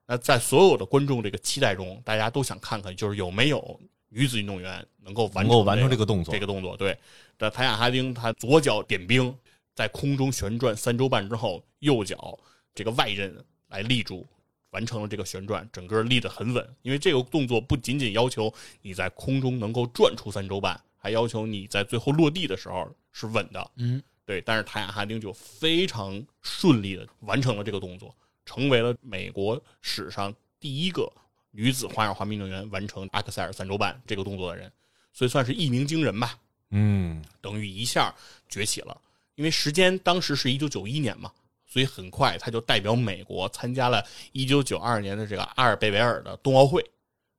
[0.04, 6.76] 那在所有的观众这个期待中，大家都想看看，就是有没有女子运动员能够完成能够完成这个个动作这，个动作。
[6.76, 6.98] 对，
[7.38, 9.32] 那谭雅哈丁她左脚点冰，
[9.74, 12.36] 在空中旋转三周半之后，右脚
[12.76, 13.34] 这个外刃
[13.68, 14.24] 来立住，
[14.70, 16.76] 完成了这个旋转，整个立得很稳。
[16.82, 18.52] 因为这个动作不仅仅要求
[18.82, 23.70] 你在空中能够转出三周半，还要求你在最后落地的时候是稳的。
[23.76, 24.40] 嗯，对。
[24.42, 28.14] 但是塔雅哈丁就非常顺利的完成了这个动作，
[28.44, 31.10] 成为了美国史上第一个
[31.50, 34.70] 女子花样滑冰运动员完成阿克塞尔三周半这个动作的人，
[35.14, 36.38] 所以算是一鸣惊人吧。
[36.70, 38.14] 嗯，等于一下
[38.50, 39.00] 崛起了。
[39.36, 41.30] 因为时间当时是一九九一年嘛，
[41.76, 44.02] 所以很快他就代表美国参加了
[44.32, 46.82] 一九九二年的这个阿尔贝维尔的冬奥会，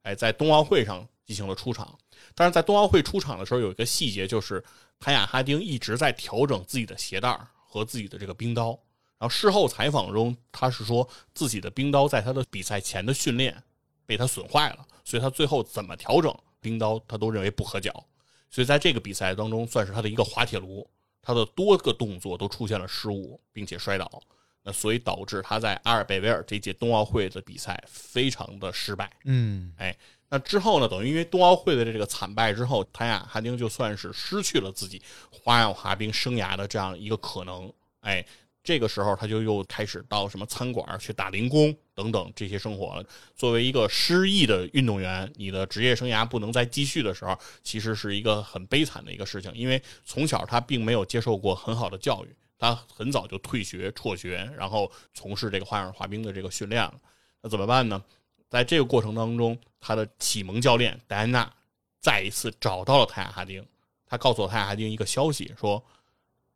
[0.04, 1.98] 哎，在冬奥会上进行了出场。
[2.36, 4.64] 但是在冬奥会出场的时候，有一个细节就是
[5.00, 7.36] 谭雅哈丁一直在调整自己的鞋带
[7.66, 8.80] 和自己的这个冰刀。
[9.18, 13.64] 然后事后采访中，他是说自己的冰刀在他的比赛前的训练
[14.06, 16.32] 被他损坏了，所以他最后怎么调整
[16.62, 18.06] 冰刀，他都认为不合脚。
[18.52, 20.88] 所以在这个比赛当中，算是他的一个滑铁卢，
[21.28, 24.10] 他的多个动作都出现了失误，并且摔倒。
[24.64, 29.12] 那所以导致他在阿尔贝维尔这届冬奥会的比赛非常的失败。
[29.26, 29.94] 嗯，哎
[30.30, 37.70] 那之后呢，等于因为冬奥会的这个惨败之后，谭雅哈丁就算是失去了自己花样滑冰生涯的这样一个可能。
[38.00, 38.26] 哎，
[38.68, 43.06] 这个时候他就又开始到什么餐馆去打零工等等这些生活了。
[43.34, 49.50] 作为一个失意的运动员，你的职业生涯不能再继续的时候，其实是一个很悲惨的一个事情。
[49.56, 56.94] 因为从小他并没有接受过很好的教育，他很早就退学辍学，然后从事这个花样滑冰的这个训练了。
[57.42, 58.04] 那怎么办呢？
[58.50, 61.50] 在这个过程当中，他的启蒙教练戴安娜
[62.02, 63.66] 再一次找到了泰雅哈丁，
[64.06, 65.82] 他告诉了泰雅哈丁一个消息，说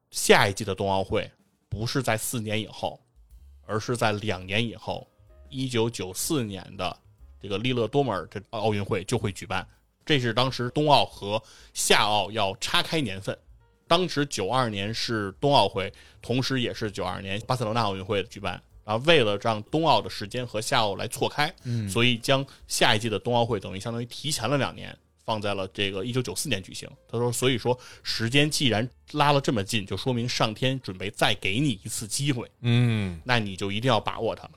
[0.10, 1.32] 下一季的冬奥会
[1.72, 3.00] 不是在四年以后，
[3.66, 5.08] 而是在两年以后，
[5.50, 6.96] 一九九四年的
[7.42, 9.66] 这个利勒多摩尔这奥运会就会举办。
[10.06, 11.42] 这是当时冬奥和
[11.74, 13.38] 夏奥要岔开年份。
[13.88, 15.92] 当时九二年是冬奥会，
[16.22, 18.62] 同时也是九二年巴塞罗那奥运会的举办。
[18.84, 24.98] 然后为了让冬奥的时间和夏奥来错开，嗯所以将下一季的冬奥会等于相当于提前了两年，
[25.32, 26.90] 放在了这个一九九四年举行。
[27.10, 34.50] 他说，所以说时间既然拉了这么近，就说明上天准备再给你一次机会，嗯，那你就一定要把握它。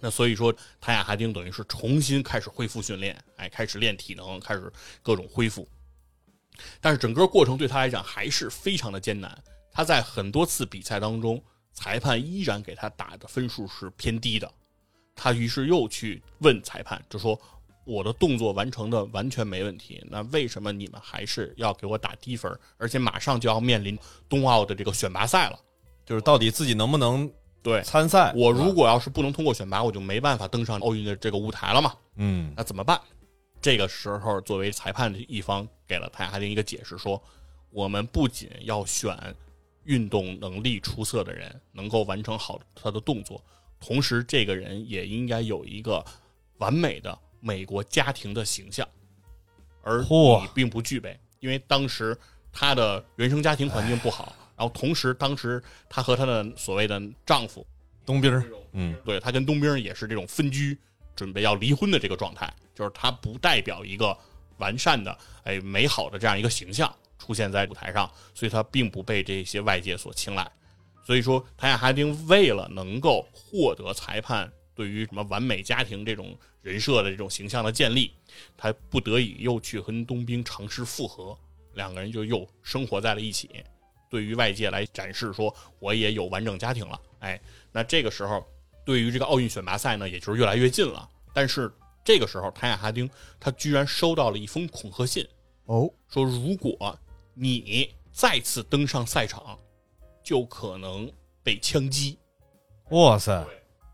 [0.00, 0.50] 那所以说，
[0.80, 5.68] 谭雅哈丁等于是重新开始恢复训练，哎，开始练体能，开始各种恢复。
[6.80, 9.38] 但是整个过程对他来讲还是非常的艰难。
[9.70, 11.44] 他在很多次比赛当中，
[11.74, 14.50] 裁判依然给他打的分数是偏低的。
[15.14, 17.38] 他于是又去问裁判，就说
[17.88, 22.52] ：“我的动作完成的完全没问题，那为什么你们还是要给我打低分？
[22.76, 25.58] 而且马上就要面临冬奥的这个选拔赛了。
[26.04, 27.30] 就是到底自己能不能
[27.62, 28.32] 对参赛？
[28.36, 31.94] 我如果要是不能通过选拔，我就没办法登上奥运的这个舞台了嘛。
[32.16, 33.00] 嗯那怎么办？
[33.60, 37.20] 这个时候，作为裁判的一方，给了泰哈丁一个解释，说：
[37.70, 39.16] 我们不仅要选
[39.84, 43.42] 运动能力出色的人，能够完成好他的动作，
[43.80, 46.04] 同时这个人也应该有一个
[46.58, 48.86] 完美的美国家庭的形象，
[49.82, 52.16] 而嚯你并不具备，因为当时
[52.52, 57.66] 她的原生家庭环境不好， 然后同时当时她和她的所谓的丈夫
[58.04, 60.78] 冬兵，嗯对她跟冬兵也是这种分居，
[61.14, 64.16] 准备要离婚的这个状态，就是她不代表一个
[64.58, 70.50] 完善的、哎美好的这样一个形象出现在舞台上，所以她并不被这些外界所青睐。
[71.04, 78.12] 所以说，谭雅哈丁为了能够获得裁判对于什么完美家庭这种人设的这种形象的建立，
[78.56, 81.36] 他不得已又去跟冬兵尝试复合，
[81.74, 83.64] 两个人就又生活在了一起。
[84.10, 87.00] 对于外界来展示说，我也有完整家庭了。
[87.20, 87.40] 哎，
[87.72, 88.46] 那这个时候，
[88.84, 91.08] 对于这个奥运选拔赛呢，也就是越来越近了。
[91.34, 91.72] 但是
[92.04, 93.08] 这个时候，谭雅哈丁
[93.38, 95.26] 他居然收到了一封恐吓信，
[95.66, 96.98] 哦，说如果
[97.34, 99.58] 你再次登上赛场，
[100.22, 101.10] 就可能
[101.42, 102.18] 被枪击。
[102.90, 103.46] 哇塞，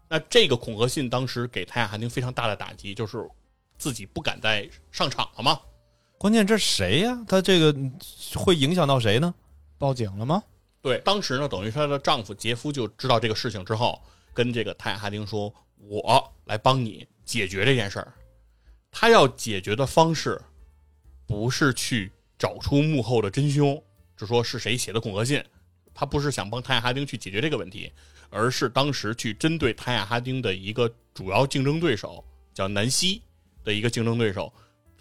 [0.08, 3.28] 那这个恐吓信当时给泰雅哈丁非常大的打击，就是
[3.78, 5.60] 自己不敢再上场了嘛。
[6.18, 7.24] 关键这谁呀？
[7.28, 7.74] 他这个
[8.34, 9.34] 会影响到谁呢？
[9.78, 10.42] 报警了吗？
[10.80, 14.00] 对，当时呢，等于她的丈夫杰夫就知道这个事情之后，
[14.32, 15.52] 跟这个泰雅哈丁说
[15.88, 18.12] ：“我来帮你解决这件事儿。”
[18.92, 20.40] 他要解决的方式，
[21.26, 23.82] 不是去找出幕后的真凶，
[24.16, 25.44] 就说是谁写的恐吓信，
[25.94, 27.92] 他不是想帮泰雅哈丁去解决这个问题，
[28.30, 33.22] 而是当时去针对泰雅哈丁的一个主要竞争对手，叫南希
[33.62, 34.52] 的一个竞争对手。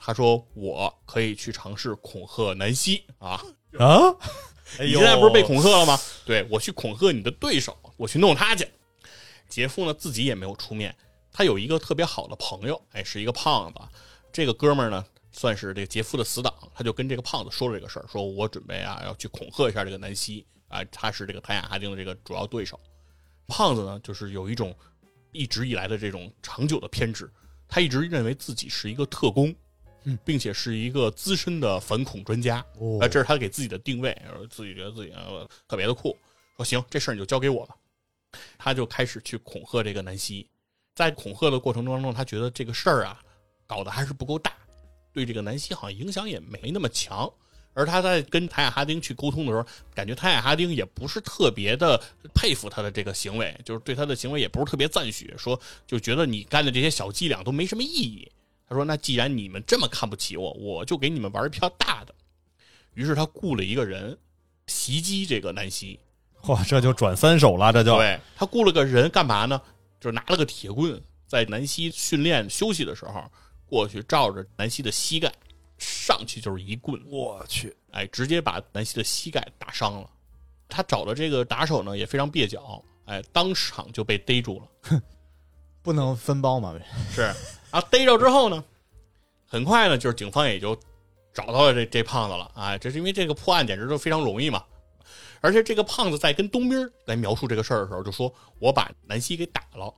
[0.05, 3.41] 他说：“我可以去尝试恐吓南希啊！
[3.79, 4.11] 啊，
[4.77, 5.97] 哎你现在不是被恐吓了吗？
[6.25, 8.67] 对我去恐吓你的对手，我去弄他去。”
[9.47, 10.93] 杰夫呢自己也没有出面，
[11.31, 13.79] 他有一个特别好的朋友，哎，是一个胖子。
[14.33, 22.79] 这个哥们儿呢，算是这个杰夫的死党，他就跟这个胖子说了这个事儿，说我准备啊要去恐吓一下这个南希啊，他是这个谭雅哈丁的这个主要对手。
[23.45, 24.75] 胖子呢，就是有一种
[25.31, 27.29] 一直以来的这种长久的偏执，
[27.67, 29.53] 他一直认为自己是一个特工，
[30.25, 32.65] 并且是一个资深的反恐专家。
[32.79, 34.19] 哦啊，这是他给自己的定位，
[34.49, 36.17] 自己觉得自己呃特别的酷，
[36.57, 37.75] 说行，这事儿你就交给我吧。
[38.57, 40.49] 他就开始去恐吓这个南希，
[40.95, 43.21] 在恐吓的过程当中，他觉得这个事儿啊
[43.67, 44.51] 搞得还是不够大，
[45.13, 47.31] 对这个南希好像影响也没那么强。
[47.73, 52.01] 而他在跟塔雅哈丁去沟通的时候，感觉塔雅哈丁也不是特别的
[52.33, 58.31] 佩服他的这个行为，就是对他的行为也不是特别赞许，说就觉得你干的这些小伎俩都没什么意义。
[58.69, 62.15] 他说：“那既然你们这么看不起我，我就给你们玩一票大的。”
[62.95, 64.17] 于是他雇了一个人
[64.67, 65.99] 袭击这个南希，
[66.43, 69.61] 哇，这就转三手了，这就对他雇了个人干嘛呢？
[69.99, 73.29] 就是拿了个铁棍，在南希训练休息的时候，
[73.65, 75.31] 过去照着南希的膝盖
[76.05, 80.09] 上去就是一棍，我去，哎，直接把南希的膝盖打伤了。
[80.67, 85.01] 他找的这个打手呢也非常蹩脚，哎，当场就被逮住了。
[85.81, 86.77] 不能分包嘛？
[87.09, 87.21] 是，
[87.71, 88.61] 然后逮着之后呢，
[89.47, 90.77] 很快呢，就是警方也就
[91.33, 94.61] 找到了这这胖子了啊，这是因为这个破案简直就非常容易嘛。
[95.39, 99.93] 而且这个胖子在跟东兵来描述这个事儿的时候，就说我把南希给打了。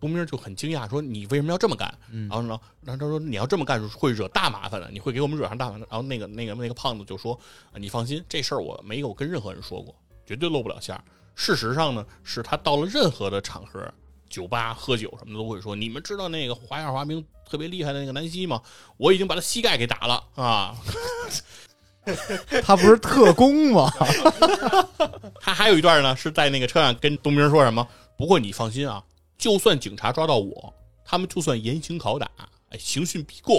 [0.00, 1.92] 冬兵就很惊讶，说你为什么要这么干？
[2.28, 5.80] 然后呢，然后他说你要这么干会惹大麻烦的，你会给我们惹上大麻烦。
[5.90, 7.38] 然后那个那个那个胖子就说，
[7.72, 9.94] 啊你放心，这事儿我没有跟任何人说过，
[10.26, 11.02] 绝对露不了馅儿。
[11.34, 13.92] 事实上呢，是他到了任何的场合，
[14.28, 18.60] 酒吧喝酒什么的都会说，你们知道那个花样滑冰特别厉害的那个南希吗？
[18.96, 20.74] 我已经把他膝盖给打了啊！
[22.64, 23.90] 他不是特工吗？
[25.40, 27.86] 他还有一段呢，是在那个车上跟东明说什么？
[28.16, 29.04] 不过你放心啊，
[29.38, 30.74] 就算警察抓到我，
[31.04, 32.28] 他们就算严刑拷打，
[32.70, 33.56] 哎，刑讯逼供，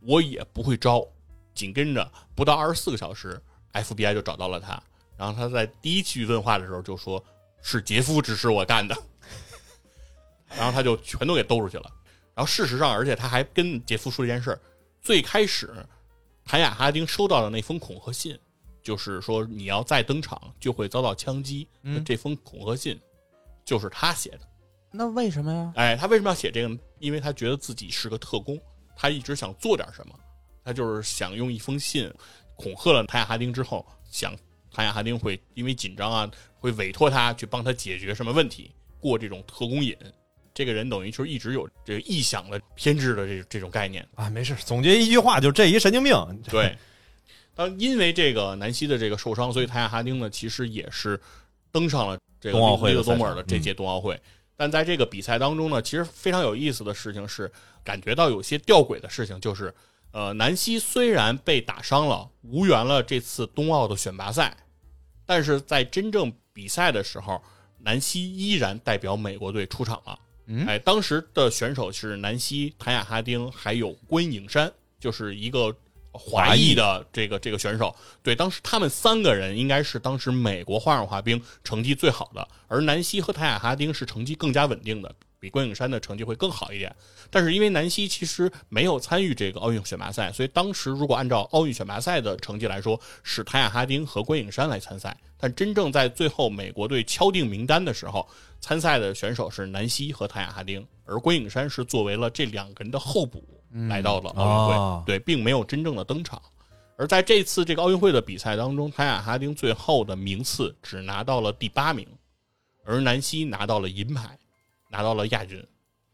[0.00, 1.06] 我也不会招。
[1.54, 3.40] 紧跟着不到二十四个小时
[3.72, 4.82] ，FBI 就找到了他，
[5.16, 7.24] 然后他在第一期问话的时候就说
[7.62, 8.94] 是杰夫指使我干的，
[10.54, 11.90] 然后他就全都给兜出去了。
[12.34, 14.60] 然后事实上，而且他还跟杰夫说了一件事儿，
[15.00, 15.72] 最开始
[16.44, 18.38] 谭雅哈丁收到的那封恐吓信，
[18.82, 21.66] 就是说你要再登场就会遭到枪击。
[21.80, 23.00] 那这封恐吓信
[23.64, 24.40] 就是他写的。
[24.96, 25.72] 那为什么呀？
[25.76, 26.78] 哎，他为什么要写这个呢？
[26.98, 28.58] 因为他觉得自己是个特工，
[28.96, 30.14] 他一直想做点什么，
[30.64, 32.10] 他就是想用一封信
[32.56, 34.34] 恐吓了谭雅哈丁之后，想
[34.72, 39.96] 谭雅哈丁会因为紧张啊，会委托他去帮他解决什么问题，过这种特工瘾。
[40.54, 44.08] 这个人等于就是一直有这个臆想的偏执的这这种概念。
[44.14, 46.42] 啊，没事，总结一句话，就这一神经病。
[46.48, 46.74] 对，
[47.54, 51.20] 当因为这个南希的这个受伤，所以谭雅哈丁呢，其实也是
[51.70, 54.18] 登上了这个冬奥会的利德多尔的这届冬奥会。
[54.56, 57.50] 但在这个比赛当中呢，其实非常有意思的事情是，
[57.84, 59.74] 感觉到有些吊诡的事情，就是
[60.12, 64.56] 呃，南希虽然被打伤了，无缘了这次冬奥的选拔赛，
[65.26, 67.42] 但是在真正比赛的时候，
[67.80, 70.18] 南希依然代表美国队出场了。
[70.46, 75.76] 嗯哎，当时的选手是南希、谭雅哈丁还有关颖珊，就是一个
[76.18, 77.94] 华裔的这个这个选手。
[78.22, 86.94] 对，当时他们三个人应该是当时美国花样滑冰成绩最好的，而南希和塔雅哈丁是成绩更加稳定的，比关颖珊的成绩会更好一点。
[87.30, 95.16] 但是因为南希其实没有参与这个奥运选拔赛，所以当时如果按照奥运选拔赛的成绩来说，是塔雅哈丁和关颖珊来参赛。
[95.38, 98.26] 但真正在最后美国队敲定名单的时候，
[98.60, 103.44] 参赛的选手是南希和塔雅哈丁，而关颖珊是作为了这两个人的候补
[103.88, 106.40] 来到了奥运会，哦对，并没有真正的登场。
[106.96, 112.08] 而在这次这个奥运会的比赛当中，谭雅哈丁最后的名次只拿到了第八名，
[112.84, 114.38] 而南希拿到了银牌，
[114.90, 115.62] 拿到了亚军。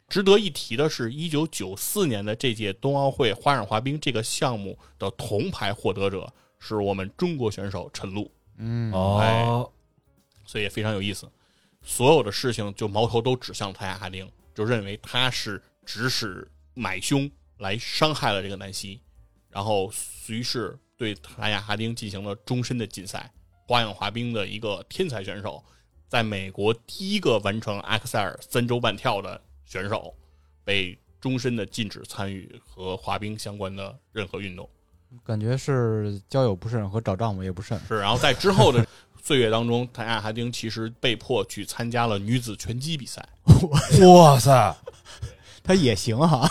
[0.09, 9.73] 值得一提的是，一九九四年的这届冬奥会花样滑冰这个项目的铜牌获得者是我们中国选手陈露，嗯，哦，
[10.45, 11.27] 所以也非常有意思。
[11.81, 17.31] 所有的事情就矛头都指向谭雅哈丁，就认为他是指使买凶
[17.63, 19.01] 来伤害了这个南希，
[19.49, 19.91] 然后
[20.27, 23.33] 于是对塔雅哈丁进行了终身的禁赛。
[23.65, 25.65] 花样滑冰的一个天才选手，
[26.09, 30.13] 在美国第一个完成阿克塞尔三周半跳的选手，
[30.65, 34.69] 被终身的禁止参与和滑冰相关的任何运动。
[35.25, 37.81] 感觉是交友不慎和找丈夫也不慎。
[37.87, 38.85] 是，然后在之后的
[39.23, 43.27] 岁月当中，谭雅哈丁其实被迫去参加了女子拳击比赛。
[44.05, 44.77] 哇塞，
[45.63, 46.51] 他也行哈，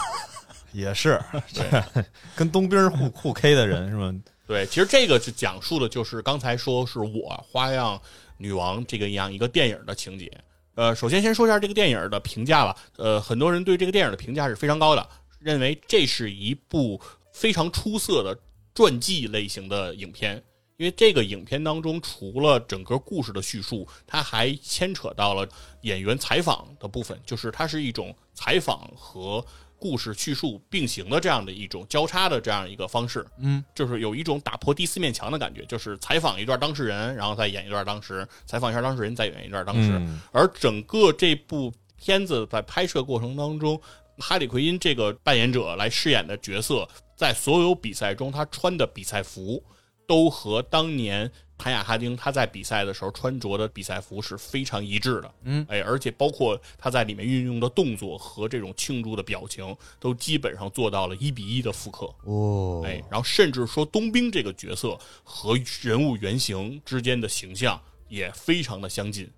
[0.72, 1.20] 也是，
[1.52, 1.64] 这
[2.36, 4.14] 跟东兵互互 K 的人是吗？
[4.48, 8.02] 对，其实这个是讲述的就是刚才说是我花样
[8.38, 10.32] 女王这个样一个电影的情节。
[10.76, 12.76] 呃，首先先说一下这个电影的评价吧。
[12.98, 15.10] 呃，很多人对这个电影的评价是非常高的，
[15.40, 17.00] 认为这是一部
[17.34, 18.38] 非常出色的
[18.74, 20.42] 传记类型的影片。
[20.78, 25.48] 因为这个影片当中，除了整个故事的叙述，它还牵扯到了
[25.82, 29.46] 演员采访的部分，就是它是一种采访和
[29.82, 33.26] 故事叙述并行的这样的一种交叉的这样一个方式。
[33.40, 39.90] 嗯，就是有一种打破第四面墙的感觉，就是采访一段当事人，然后再演一段当时，采访一下当事人，再演一段当时。
[39.94, 43.82] 嗯而整个这部片子在拍摄过程当中，
[44.20, 49.64] 哈里奎因这个扮演者来饰演的角色，在所有比赛中他穿的比赛服，
[50.08, 51.32] 都和当年
[51.62, 55.32] 谭雅哈丁他在比赛的时候穿着的比赛服是非常一致的。
[55.44, 62.12] 嗯，哎，而且包括他在里面运用的动作和这种庆祝的表情，都基本上做到了一比一的复刻。
[62.24, 69.30] 哦哎，然后甚至说冬兵这个角色和人物原型之间的形象也非常的相近，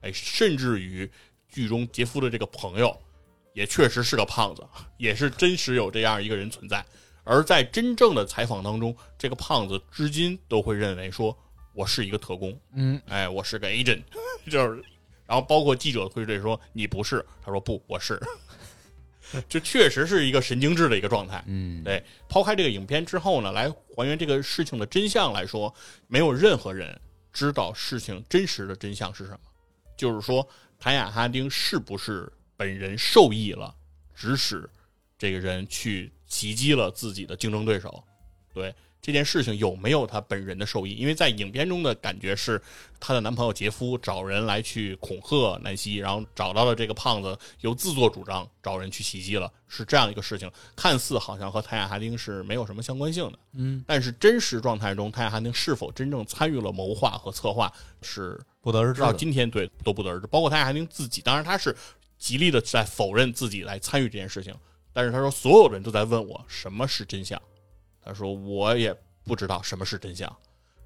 [0.00, 1.10] 哎，甚至于
[1.50, 2.96] 剧中杰夫的这个朋友
[3.52, 4.66] 也确实是个胖子，
[4.96, 6.82] 也是真实有这样一个人存在。
[7.28, 11.36] 而在真正的采访当中，这个胖子至今都会认为说
[11.76, 14.02] 我是一个特工，嗯，哎，我是个 agent，
[14.50, 14.82] 就是，
[15.26, 18.18] 然后包括记者会对说你不是，他说不，我是，
[19.46, 25.72] 就确实是一个神经质的一个状态，嗯，对，抛开这个影片之后呢，来还原这个事情的真相来说，
[26.08, 26.98] 没有任何人
[27.30, 29.40] 知道事情真实的真相是什么。
[29.98, 30.48] 就是说，
[30.78, 33.74] 谭雅哈丁是不是本人受益了，
[34.14, 34.66] 指使
[35.18, 38.02] 这个人去袭击了自己的竞争对手？
[38.54, 38.74] 对
[39.06, 40.96] 这件事情有没有他本人的受益？
[40.96, 42.60] 因为在影片中的感觉是，
[42.98, 50.50] 她的男朋友杰夫找人来去恐吓南希，然后找到了这个胖子，又自作主张找人去袭击了，是这样一个事情。
[50.74, 59.00] 看似好像和泰雅哈丁是没有什么相关性的，嗯，但是真实状态中，泰雅哈丁是否真正参与了谋划和策划，是不得而知。
[59.00, 60.26] 到今天对都不得而知。
[60.26, 61.72] 包括泰雅哈丁自己，当然他是
[62.18, 64.52] 极力的在否认自己来参与这件事情，
[64.92, 67.40] 但是他说所有人都在问我什么是真相，
[68.06, 70.34] 他说我也不知道什么是真相。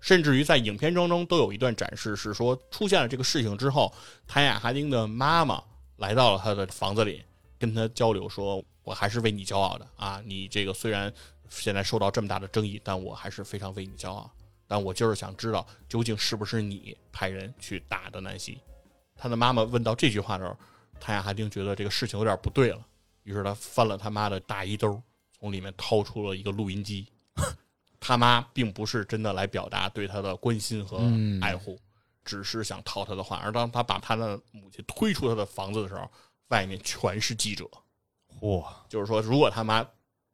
[0.00, 3.94] 甚至于在影片当中都有一段展示，是说出现了这个事情之后，
[4.26, 5.62] 谭雅哈丁的妈妈
[5.96, 7.22] 来到了他的房子里，
[7.58, 10.22] 跟他交流说：“我还是为你骄傲的啊！
[10.24, 11.12] 你这个虽然
[11.50, 14.30] 现在受到这么大的争议，但我还是非常为你骄傲。
[14.66, 18.58] 但我就是想知道，究竟是不是你派人去打的南希？”
[19.14, 20.56] 他的妈妈问到这句话的时候，
[20.98, 22.82] 谭雅哈丁觉得这个事情有点不对了，
[23.24, 25.02] 于是他翻了他妈的大衣兜，
[25.40, 27.06] 从里面掏出了一个录音机。
[27.98, 31.78] 他妈并不是真的来表达对他的关心和嗯爱护，
[32.24, 33.36] 只是想套他的话。
[33.44, 36.10] 而当他把他的母亲推出他的房子的时候，
[36.48, 37.68] 外面全是记者。
[38.40, 39.86] 嚯，就是说，如果他妈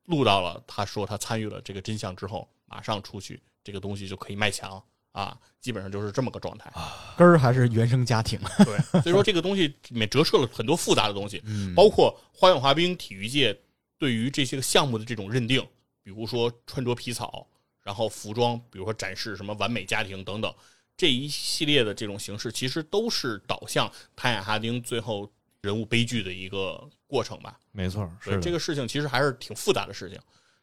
[0.05, 4.81] 录到了他说他参与了这个真相之后，马上出去，这个东西就可以卖墙
[5.11, 6.73] 啊，基本上就是这么个状态。
[7.17, 13.53] 根儿还是原生家庭，对，所以说这个东西里面折射了很多复杂的东西，嗯包括花样滑冰体育界
[13.99, 15.61] 对于这些个项目的这种认定，
[16.03, 17.47] 比如说穿着皮草，
[17.83, 20.55] 然后服装，比如说展示什么完美家庭等等，
[20.97, 25.31] 这一系列的这种形式，其实都是导向谭雅哈丁最后
[25.61, 27.59] 人物悲剧的一个过程吧。
[27.73, 30.19] 没错，是这个事情其实还是挺复杂的事情，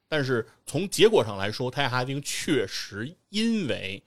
[0.08, 4.04] 但是从结果上来说，泰哈丁确实因为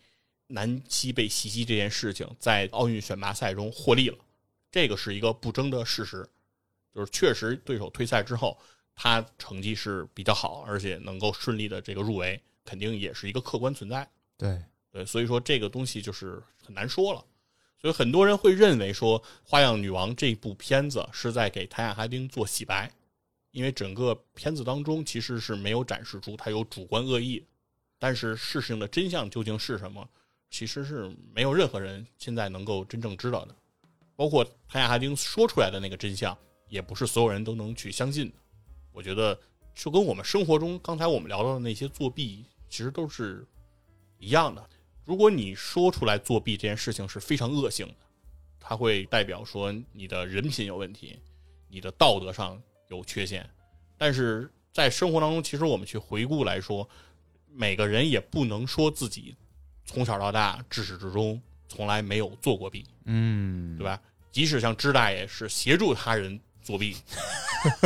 [0.48, 4.18] 南希被袭击这件事情，在奥运选拔赛中获利了，
[4.70, 6.28] 这个是一个不争的事实，
[6.94, 8.58] 就是确实对手退赛之后，
[8.96, 14.08] 他成绩是比较好，而且能够顺利的这个入围，肯定也是一个客观存在。
[14.36, 17.24] 对，对，所以说这个东西就是很难说了。
[17.78, 22.90] 所以很多人会认为说，《花样女王》这部片子是在给谭雅哈丁做洗白，
[23.50, 27.44] 因为整个片子当中其实是没有展示出他有主观恶意，
[27.98, 30.08] 但是事情的真相究竟是什么，
[30.50, 33.54] 其实是没有任何人现在能够真正知道的。
[34.16, 36.36] 包括谭雅哈丁说出来的那个真相，
[36.68, 38.34] 也不是所有人都能去相信的。
[38.96, 39.38] 我觉得
[39.74, 43.46] 就跟我们生活中刚才我们聊到的那些作弊，其实都是
[44.18, 44.66] 一样的。
[45.04, 47.94] 如果你说出来作弊这件事情是非常恶性的，
[48.58, 51.18] 它会代表说你的人品有问题，
[51.68, 53.46] 你的道德上有缺陷。
[53.98, 56.88] 但是在生活当中，其实我们去回顾来说，
[57.52, 59.36] 每个人也不能说自己
[59.84, 61.38] 从小到大至始至终
[61.68, 64.00] 从来没有做过弊，嗯对，吧？
[64.32, 66.96] 即使像支大爷是协助他人作弊，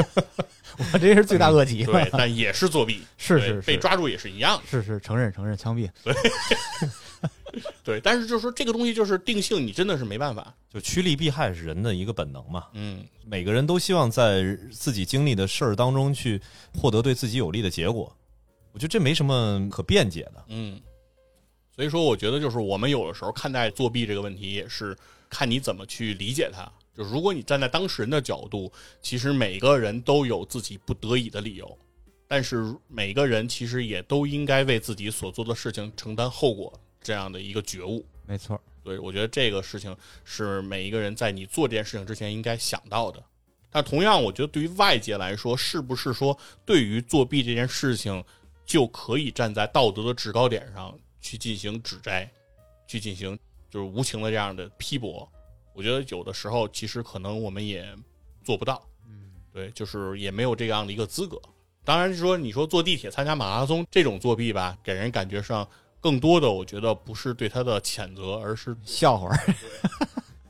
[0.94, 4.62] 我这是罪大恶极，对，但也是作弊， 是是是，被抓住也是一样的。
[4.66, 5.90] 是是承认承认枪毙，
[7.84, 10.54] 对，但是就是说这个东西就是定性，你真的是没办法。
[10.72, 12.68] 就趋利避害是人的一个本能嘛。
[12.72, 16.40] 嗯，每个人都希望在自己经历的事儿当中去
[16.72, 18.16] 获得对自己有利的结果，
[18.72, 20.44] 我觉得这没什么可辩解的。
[20.48, 20.80] 嗯，
[21.76, 24.96] 所以说，我觉得就是我们有的时候看待作弊这个问题，也是
[25.28, 26.70] 看你怎么去理解它。
[27.01, 28.70] 就如果你站在当事人的角度，
[29.01, 31.78] 其实每个人都有自己不得已的理由，
[32.28, 38.05] 但是每个人其实也都应该为自己所做的事情承担后果，这样的一个觉悟。
[38.26, 43.24] 没错，对，我觉得这个事情是每一个人在你做这件事情之前应该想到的。
[43.70, 46.36] 但同样，我觉得对于外界来说，是不是说
[46.66, 48.22] 对于作弊这件事情
[48.66, 52.30] 就可以站在道德的制高点上去进行指摘，
[52.86, 53.38] 去进行
[53.70, 55.26] 就是无情的这样的批驳？
[55.80, 57.88] 我觉得有的时候其实可能我们也
[58.44, 58.86] 做不到。
[59.08, 61.40] 嗯，对，就是也没有这样的一个资格。
[61.86, 65.66] 当然说，你说坐地铁参加马拉松这种作弊吧，给人感觉上
[65.98, 69.34] 更多的，我觉得不是对他的谴责，而是 笑话。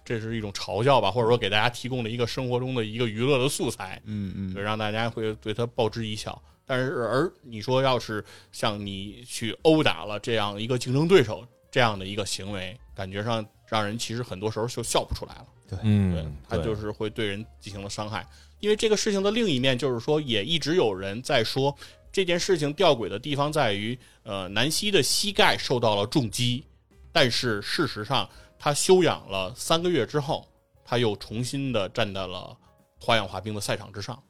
[0.05, 6.43] 这是一种嘲笑吧，或者说给大家提供了一个生活中的一个娱乐的素材，嗯嗯对，让大家会对他报之一笑。
[6.67, 15.47] 但是，而你说要是像你去殴打了这样一个竞争对手这样的一个行为，感觉上让人其实很多时候就笑不出来了。
[15.69, 18.27] 对嗯，他就是会对人进行了伤害。
[18.59, 21.75] 因为这个事情的另一面就是说，也一直有人在说
[22.13, 26.65] 这件事情吊诡的地方在于，呃，南希的膝盖受到了重击，
[27.13, 30.47] 但是事实上他休养了三个月之后，
[30.85, 32.55] 他又重新的站在了
[33.01, 34.21] 花样滑冰的赛场之上，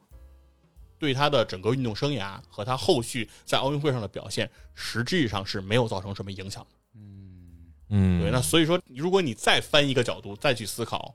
[0.99, 6.69] 对他的整个运动生涯和他后续在奥运会上的表现，实际上是没有造成什么影响的。
[7.93, 11.13] 嗯，对，那所以说，如果你再翻一个角度再去思考，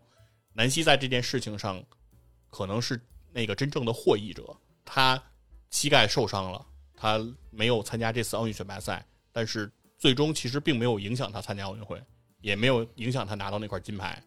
[0.52, 1.82] 南希在这件事情上
[2.50, 3.00] 可能是
[3.32, 4.54] 那个真正的获益者。
[4.84, 5.20] 他
[5.70, 6.64] 膝盖受伤了，
[6.94, 7.18] 他
[7.50, 11.98] 没有参加这次奥运选拔赛，但是最终其实并没有影响他参加奥运会，
[12.40, 14.22] 也没有影响他拿到那块金牌。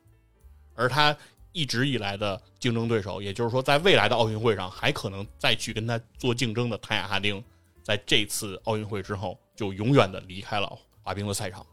[0.74, 1.16] 而他
[1.52, 7.44] 一直以来的竞争对手，也就是说，在未来的奥运会上还可能再去跟他做竞争的谭雅哈丁，
[7.84, 11.66] 在这次奥运会之后就永远的离开了滑冰的赛场。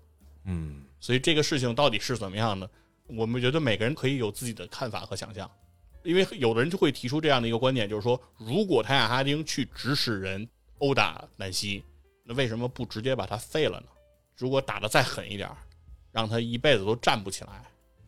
[0.46, 2.68] 嗯，所以这个事情到底是怎么样呢？
[3.08, 5.48] 我们觉得每个人可以有自己的看法和想象，
[6.02, 11.84] 因为有的人就会提出这样的一个观点，就是说，如果泰雅哈丁去指使人殴打南希，
[12.24, 13.86] 那为什么不直接把他废了呢？
[14.36, 15.56] 如果打得再狠一点儿，
[16.10, 17.62] 让他一辈子都站不起来，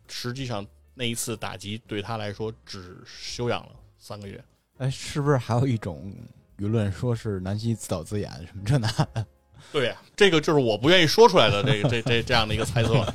[0.07, 4.43] 实际上那一次打击对他来说只休养了三个月。
[4.77, 6.13] 哎，是不是还有一种
[6.57, 9.25] 舆论说是南希自导自演什么这那的？
[9.71, 13.05] 对呀，这个就是我不愿意说出来的这个这这这样的一个猜测。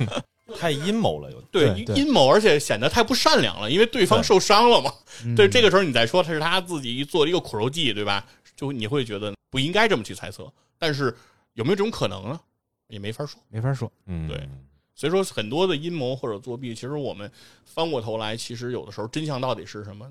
[0.57, 1.41] 太阴谋了，有。
[1.51, 4.93] 对对对阴谋，而且显得太不善良了，因为对方受伤了嘛。
[5.23, 8.25] 嗯对，这个时候你再说他是他自己做了一个苦肉计，对吧？
[8.55, 10.51] 就你会觉得不应该这么去猜测。
[10.77, 11.13] 但是
[11.53, 12.39] 有没有这种可能呢？
[12.87, 13.41] 也没法说。
[13.49, 13.91] 没法说。
[14.05, 14.47] 嗯，对
[14.93, 17.29] 所以说，很多的阴谋或者作弊，其实我们
[17.65, 20.09] 翻过头来，其实有的时候真相到底是什么，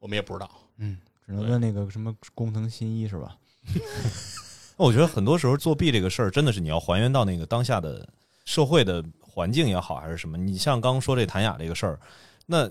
[0.00, 0.50] 我们也不知道。
[0.78, 3.36] 嗯，只能问那个什么工藤新一是吧？
[4.76, 8.08] 我觉得很多时候作弊这个事儿，真的是你要还原到那个当下的
[8.44, 10.36] 社会的环境也好，还是什么。
[10.36, 12.00] 你像刚刚说这谭雅这个事儿，
[12.46, 12.70] 那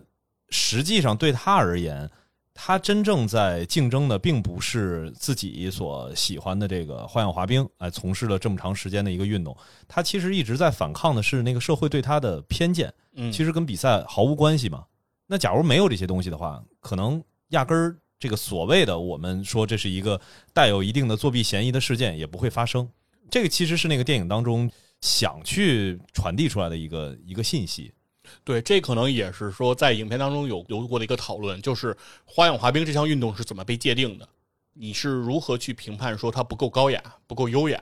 [0.50, 2.10] 实际上对他而言，
[2.54, 9.56] 他真正在竞争的并不是自己所喜欢的这个花样滑冰，哎，从事了这么长时间的一个运动，
[9.88, 12.94] 他其实一直在反抗的是那个社会对他的偏见。
[13.16, 14.84] 嗯，其实跟比赛毫无关系嘛。
[15.26, 20.22] 那假如没有这些东西的话，可能压根儿这个所谓的我们说这是一个
[20.54, 22.90] 带有一定的作弊嫌疑的事件也不会发生。
[23.30, 24.72] 这个其实是那个电影当中
[25.02, 27.92] 想去传递出来的一个一个信息。
[28.46, 31.94] 对，这可能也是说在影片当中有有过的一个讨论，就是
[32.24, 34.26] 花样滑冰这项运动是怎么被界定的？
[34.72, 37.78] 你是如何去评判说它不够高雅、不够优雅？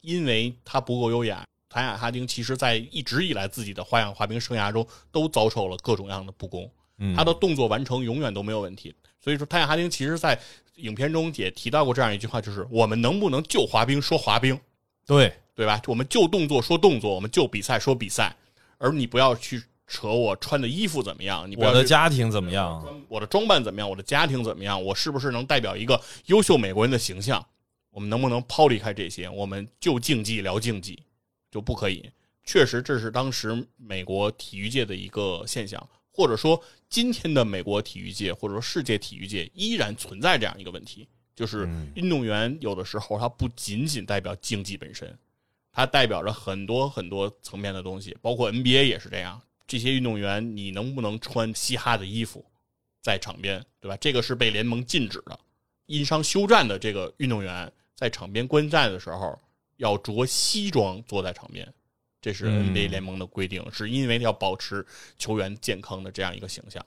[0.00, 6.68] 因为它不够优雅，谭雅哈丁其实在一直以来自己的花样滑冰生涯中都遭受了各种各样的不公，
[6.98, 8.92] 嗯，他的动作完成永远都没有问题。
[9.24, 10.38] 所以说，泰雅哈丁其实在
[10.74, 14.60] 影片中也提到过这样一句话，就是我们能不能就滑冰说滑冰？
[15.06, 15.80] 对对吧？
[15.86, 18.36] 我们就动作说动作，我们就比赛说比赛，
[18.76, 22.86] 而你不要去扯我穿的衣服怎么样，你不要我的家庭怎么样？
[23.08, 27.42] 我的装扮怎么样，我的家庭怎么样，我是不是能代表一个优秀美国人的形象？
[27.90, 29.26] 我们能不能抛离开这些？
[29.30, 31.02] 我们就竞技聊竞技，
[31.50, 32.10] 就不可以。
[32.44, 45.18] 确实，这是当时美国体育界的一个现象，或者说今天的美国体育界或者说世界体育界依然存在这样一个问题，就是嗯运动员有的时候他不仅仅代表竞技本身，
[45.72, 49.42] 它代表着很多很多层面的东西，包括 NBA 也是这样。
[49.66, 52.44] 这些运动员，你能不能穿嘻哈的衣服
[53.02, 53.96] 在场边，对吧？
[53.96, 55.36] 这个是被联盟禁止的。
[55.86, 59.38] 因伤休战的这个运动员在场边观战的时候
[59.78, 61.66] 要着西装坐在场边，
[62.24, 64.86] 这是嗯 NBA 联盟的规定，是因为要保持
[65.18, 66.82] 球员健康的这样一个形象。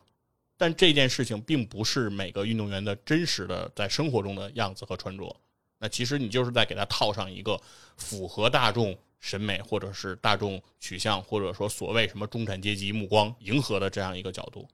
[0.58, 5.36] 但这件事情并不是每个运动员的真实的在生活中的样子和穿着。
[5.78, 7.62] 那其实你就是在给他套上一个
[7.98, 14.68] 符合大众审美或者是大众取向，或者说所谓什么中产阶级目光迎合的这样一个角度。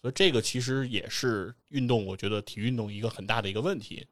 [0.00, 4.06] 所以这个其实也是运动，我觉得体育运动一个很大的一个问题。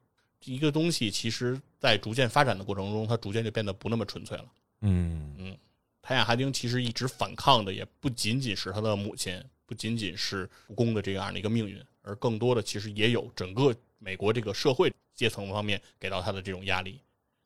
[0.45, 4.45] 一个东西其实，在逐渐发展的过程中，它逐渐就变得不那么纯粹了。
[4.83, 5.59] 嗯嗯
[6.09, 16.99] 泰亚哈丁其实一直反抗的也不仅仅是他的母亲，不仅仅是故宫的这样的一个命运，而更多的其实也有整个美国这个社会阶层方面给到他的这种压力。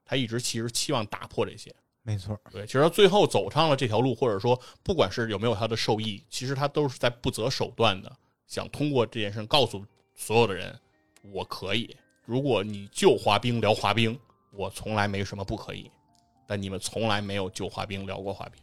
[0.05, 9.85] 他一直其实期望打破这些，没错，对，其实他最后走上了这条路，或者说不管是有没有他的受益，其实他都是在不择手段的想通过这件事告诉
[10.15, 10.79] 所有的人，
[11.33, 11.97] 我可以。
[12.25, 14.17] 如果你就滑冰聊滑冰，
[14.53, 15.91] 我从来没什么不可以，
[16.47, 18.61] 但你们从来没有就滑冰聊过滑冰。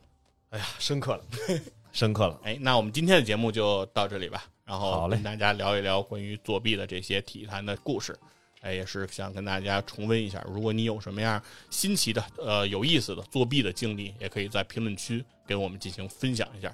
[0.50, 1.24] 哎呀，深刻了，
[1.94, 2.40] 深刻了。
[2.44, 8.18] 哎，那我们今天的节目就到这里吧，然后好嘞跟大家聊一聊关于作弊的这些体坛的故事。
[8.62, 16.70] 哎，也是想跟大家重温一下，如果你有什么样新奇的、呃有意思的作弊的经历，也可以在评论区跟我们进行分享一下。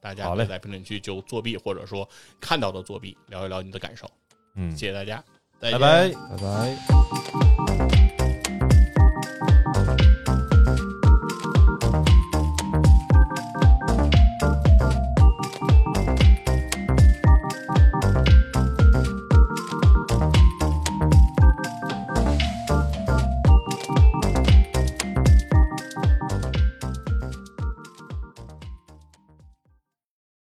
[0.00, 2.08] 大家好嘞可以在评论区就作弊或者说
[2.40, 4.10] 看到的作弊聊一聊你的感受。
[4.54, 5.22] 嗯，谢谢大家，
[5.60, 6.36] 再拜见拜。
[6.36, 7.79] 拜拜。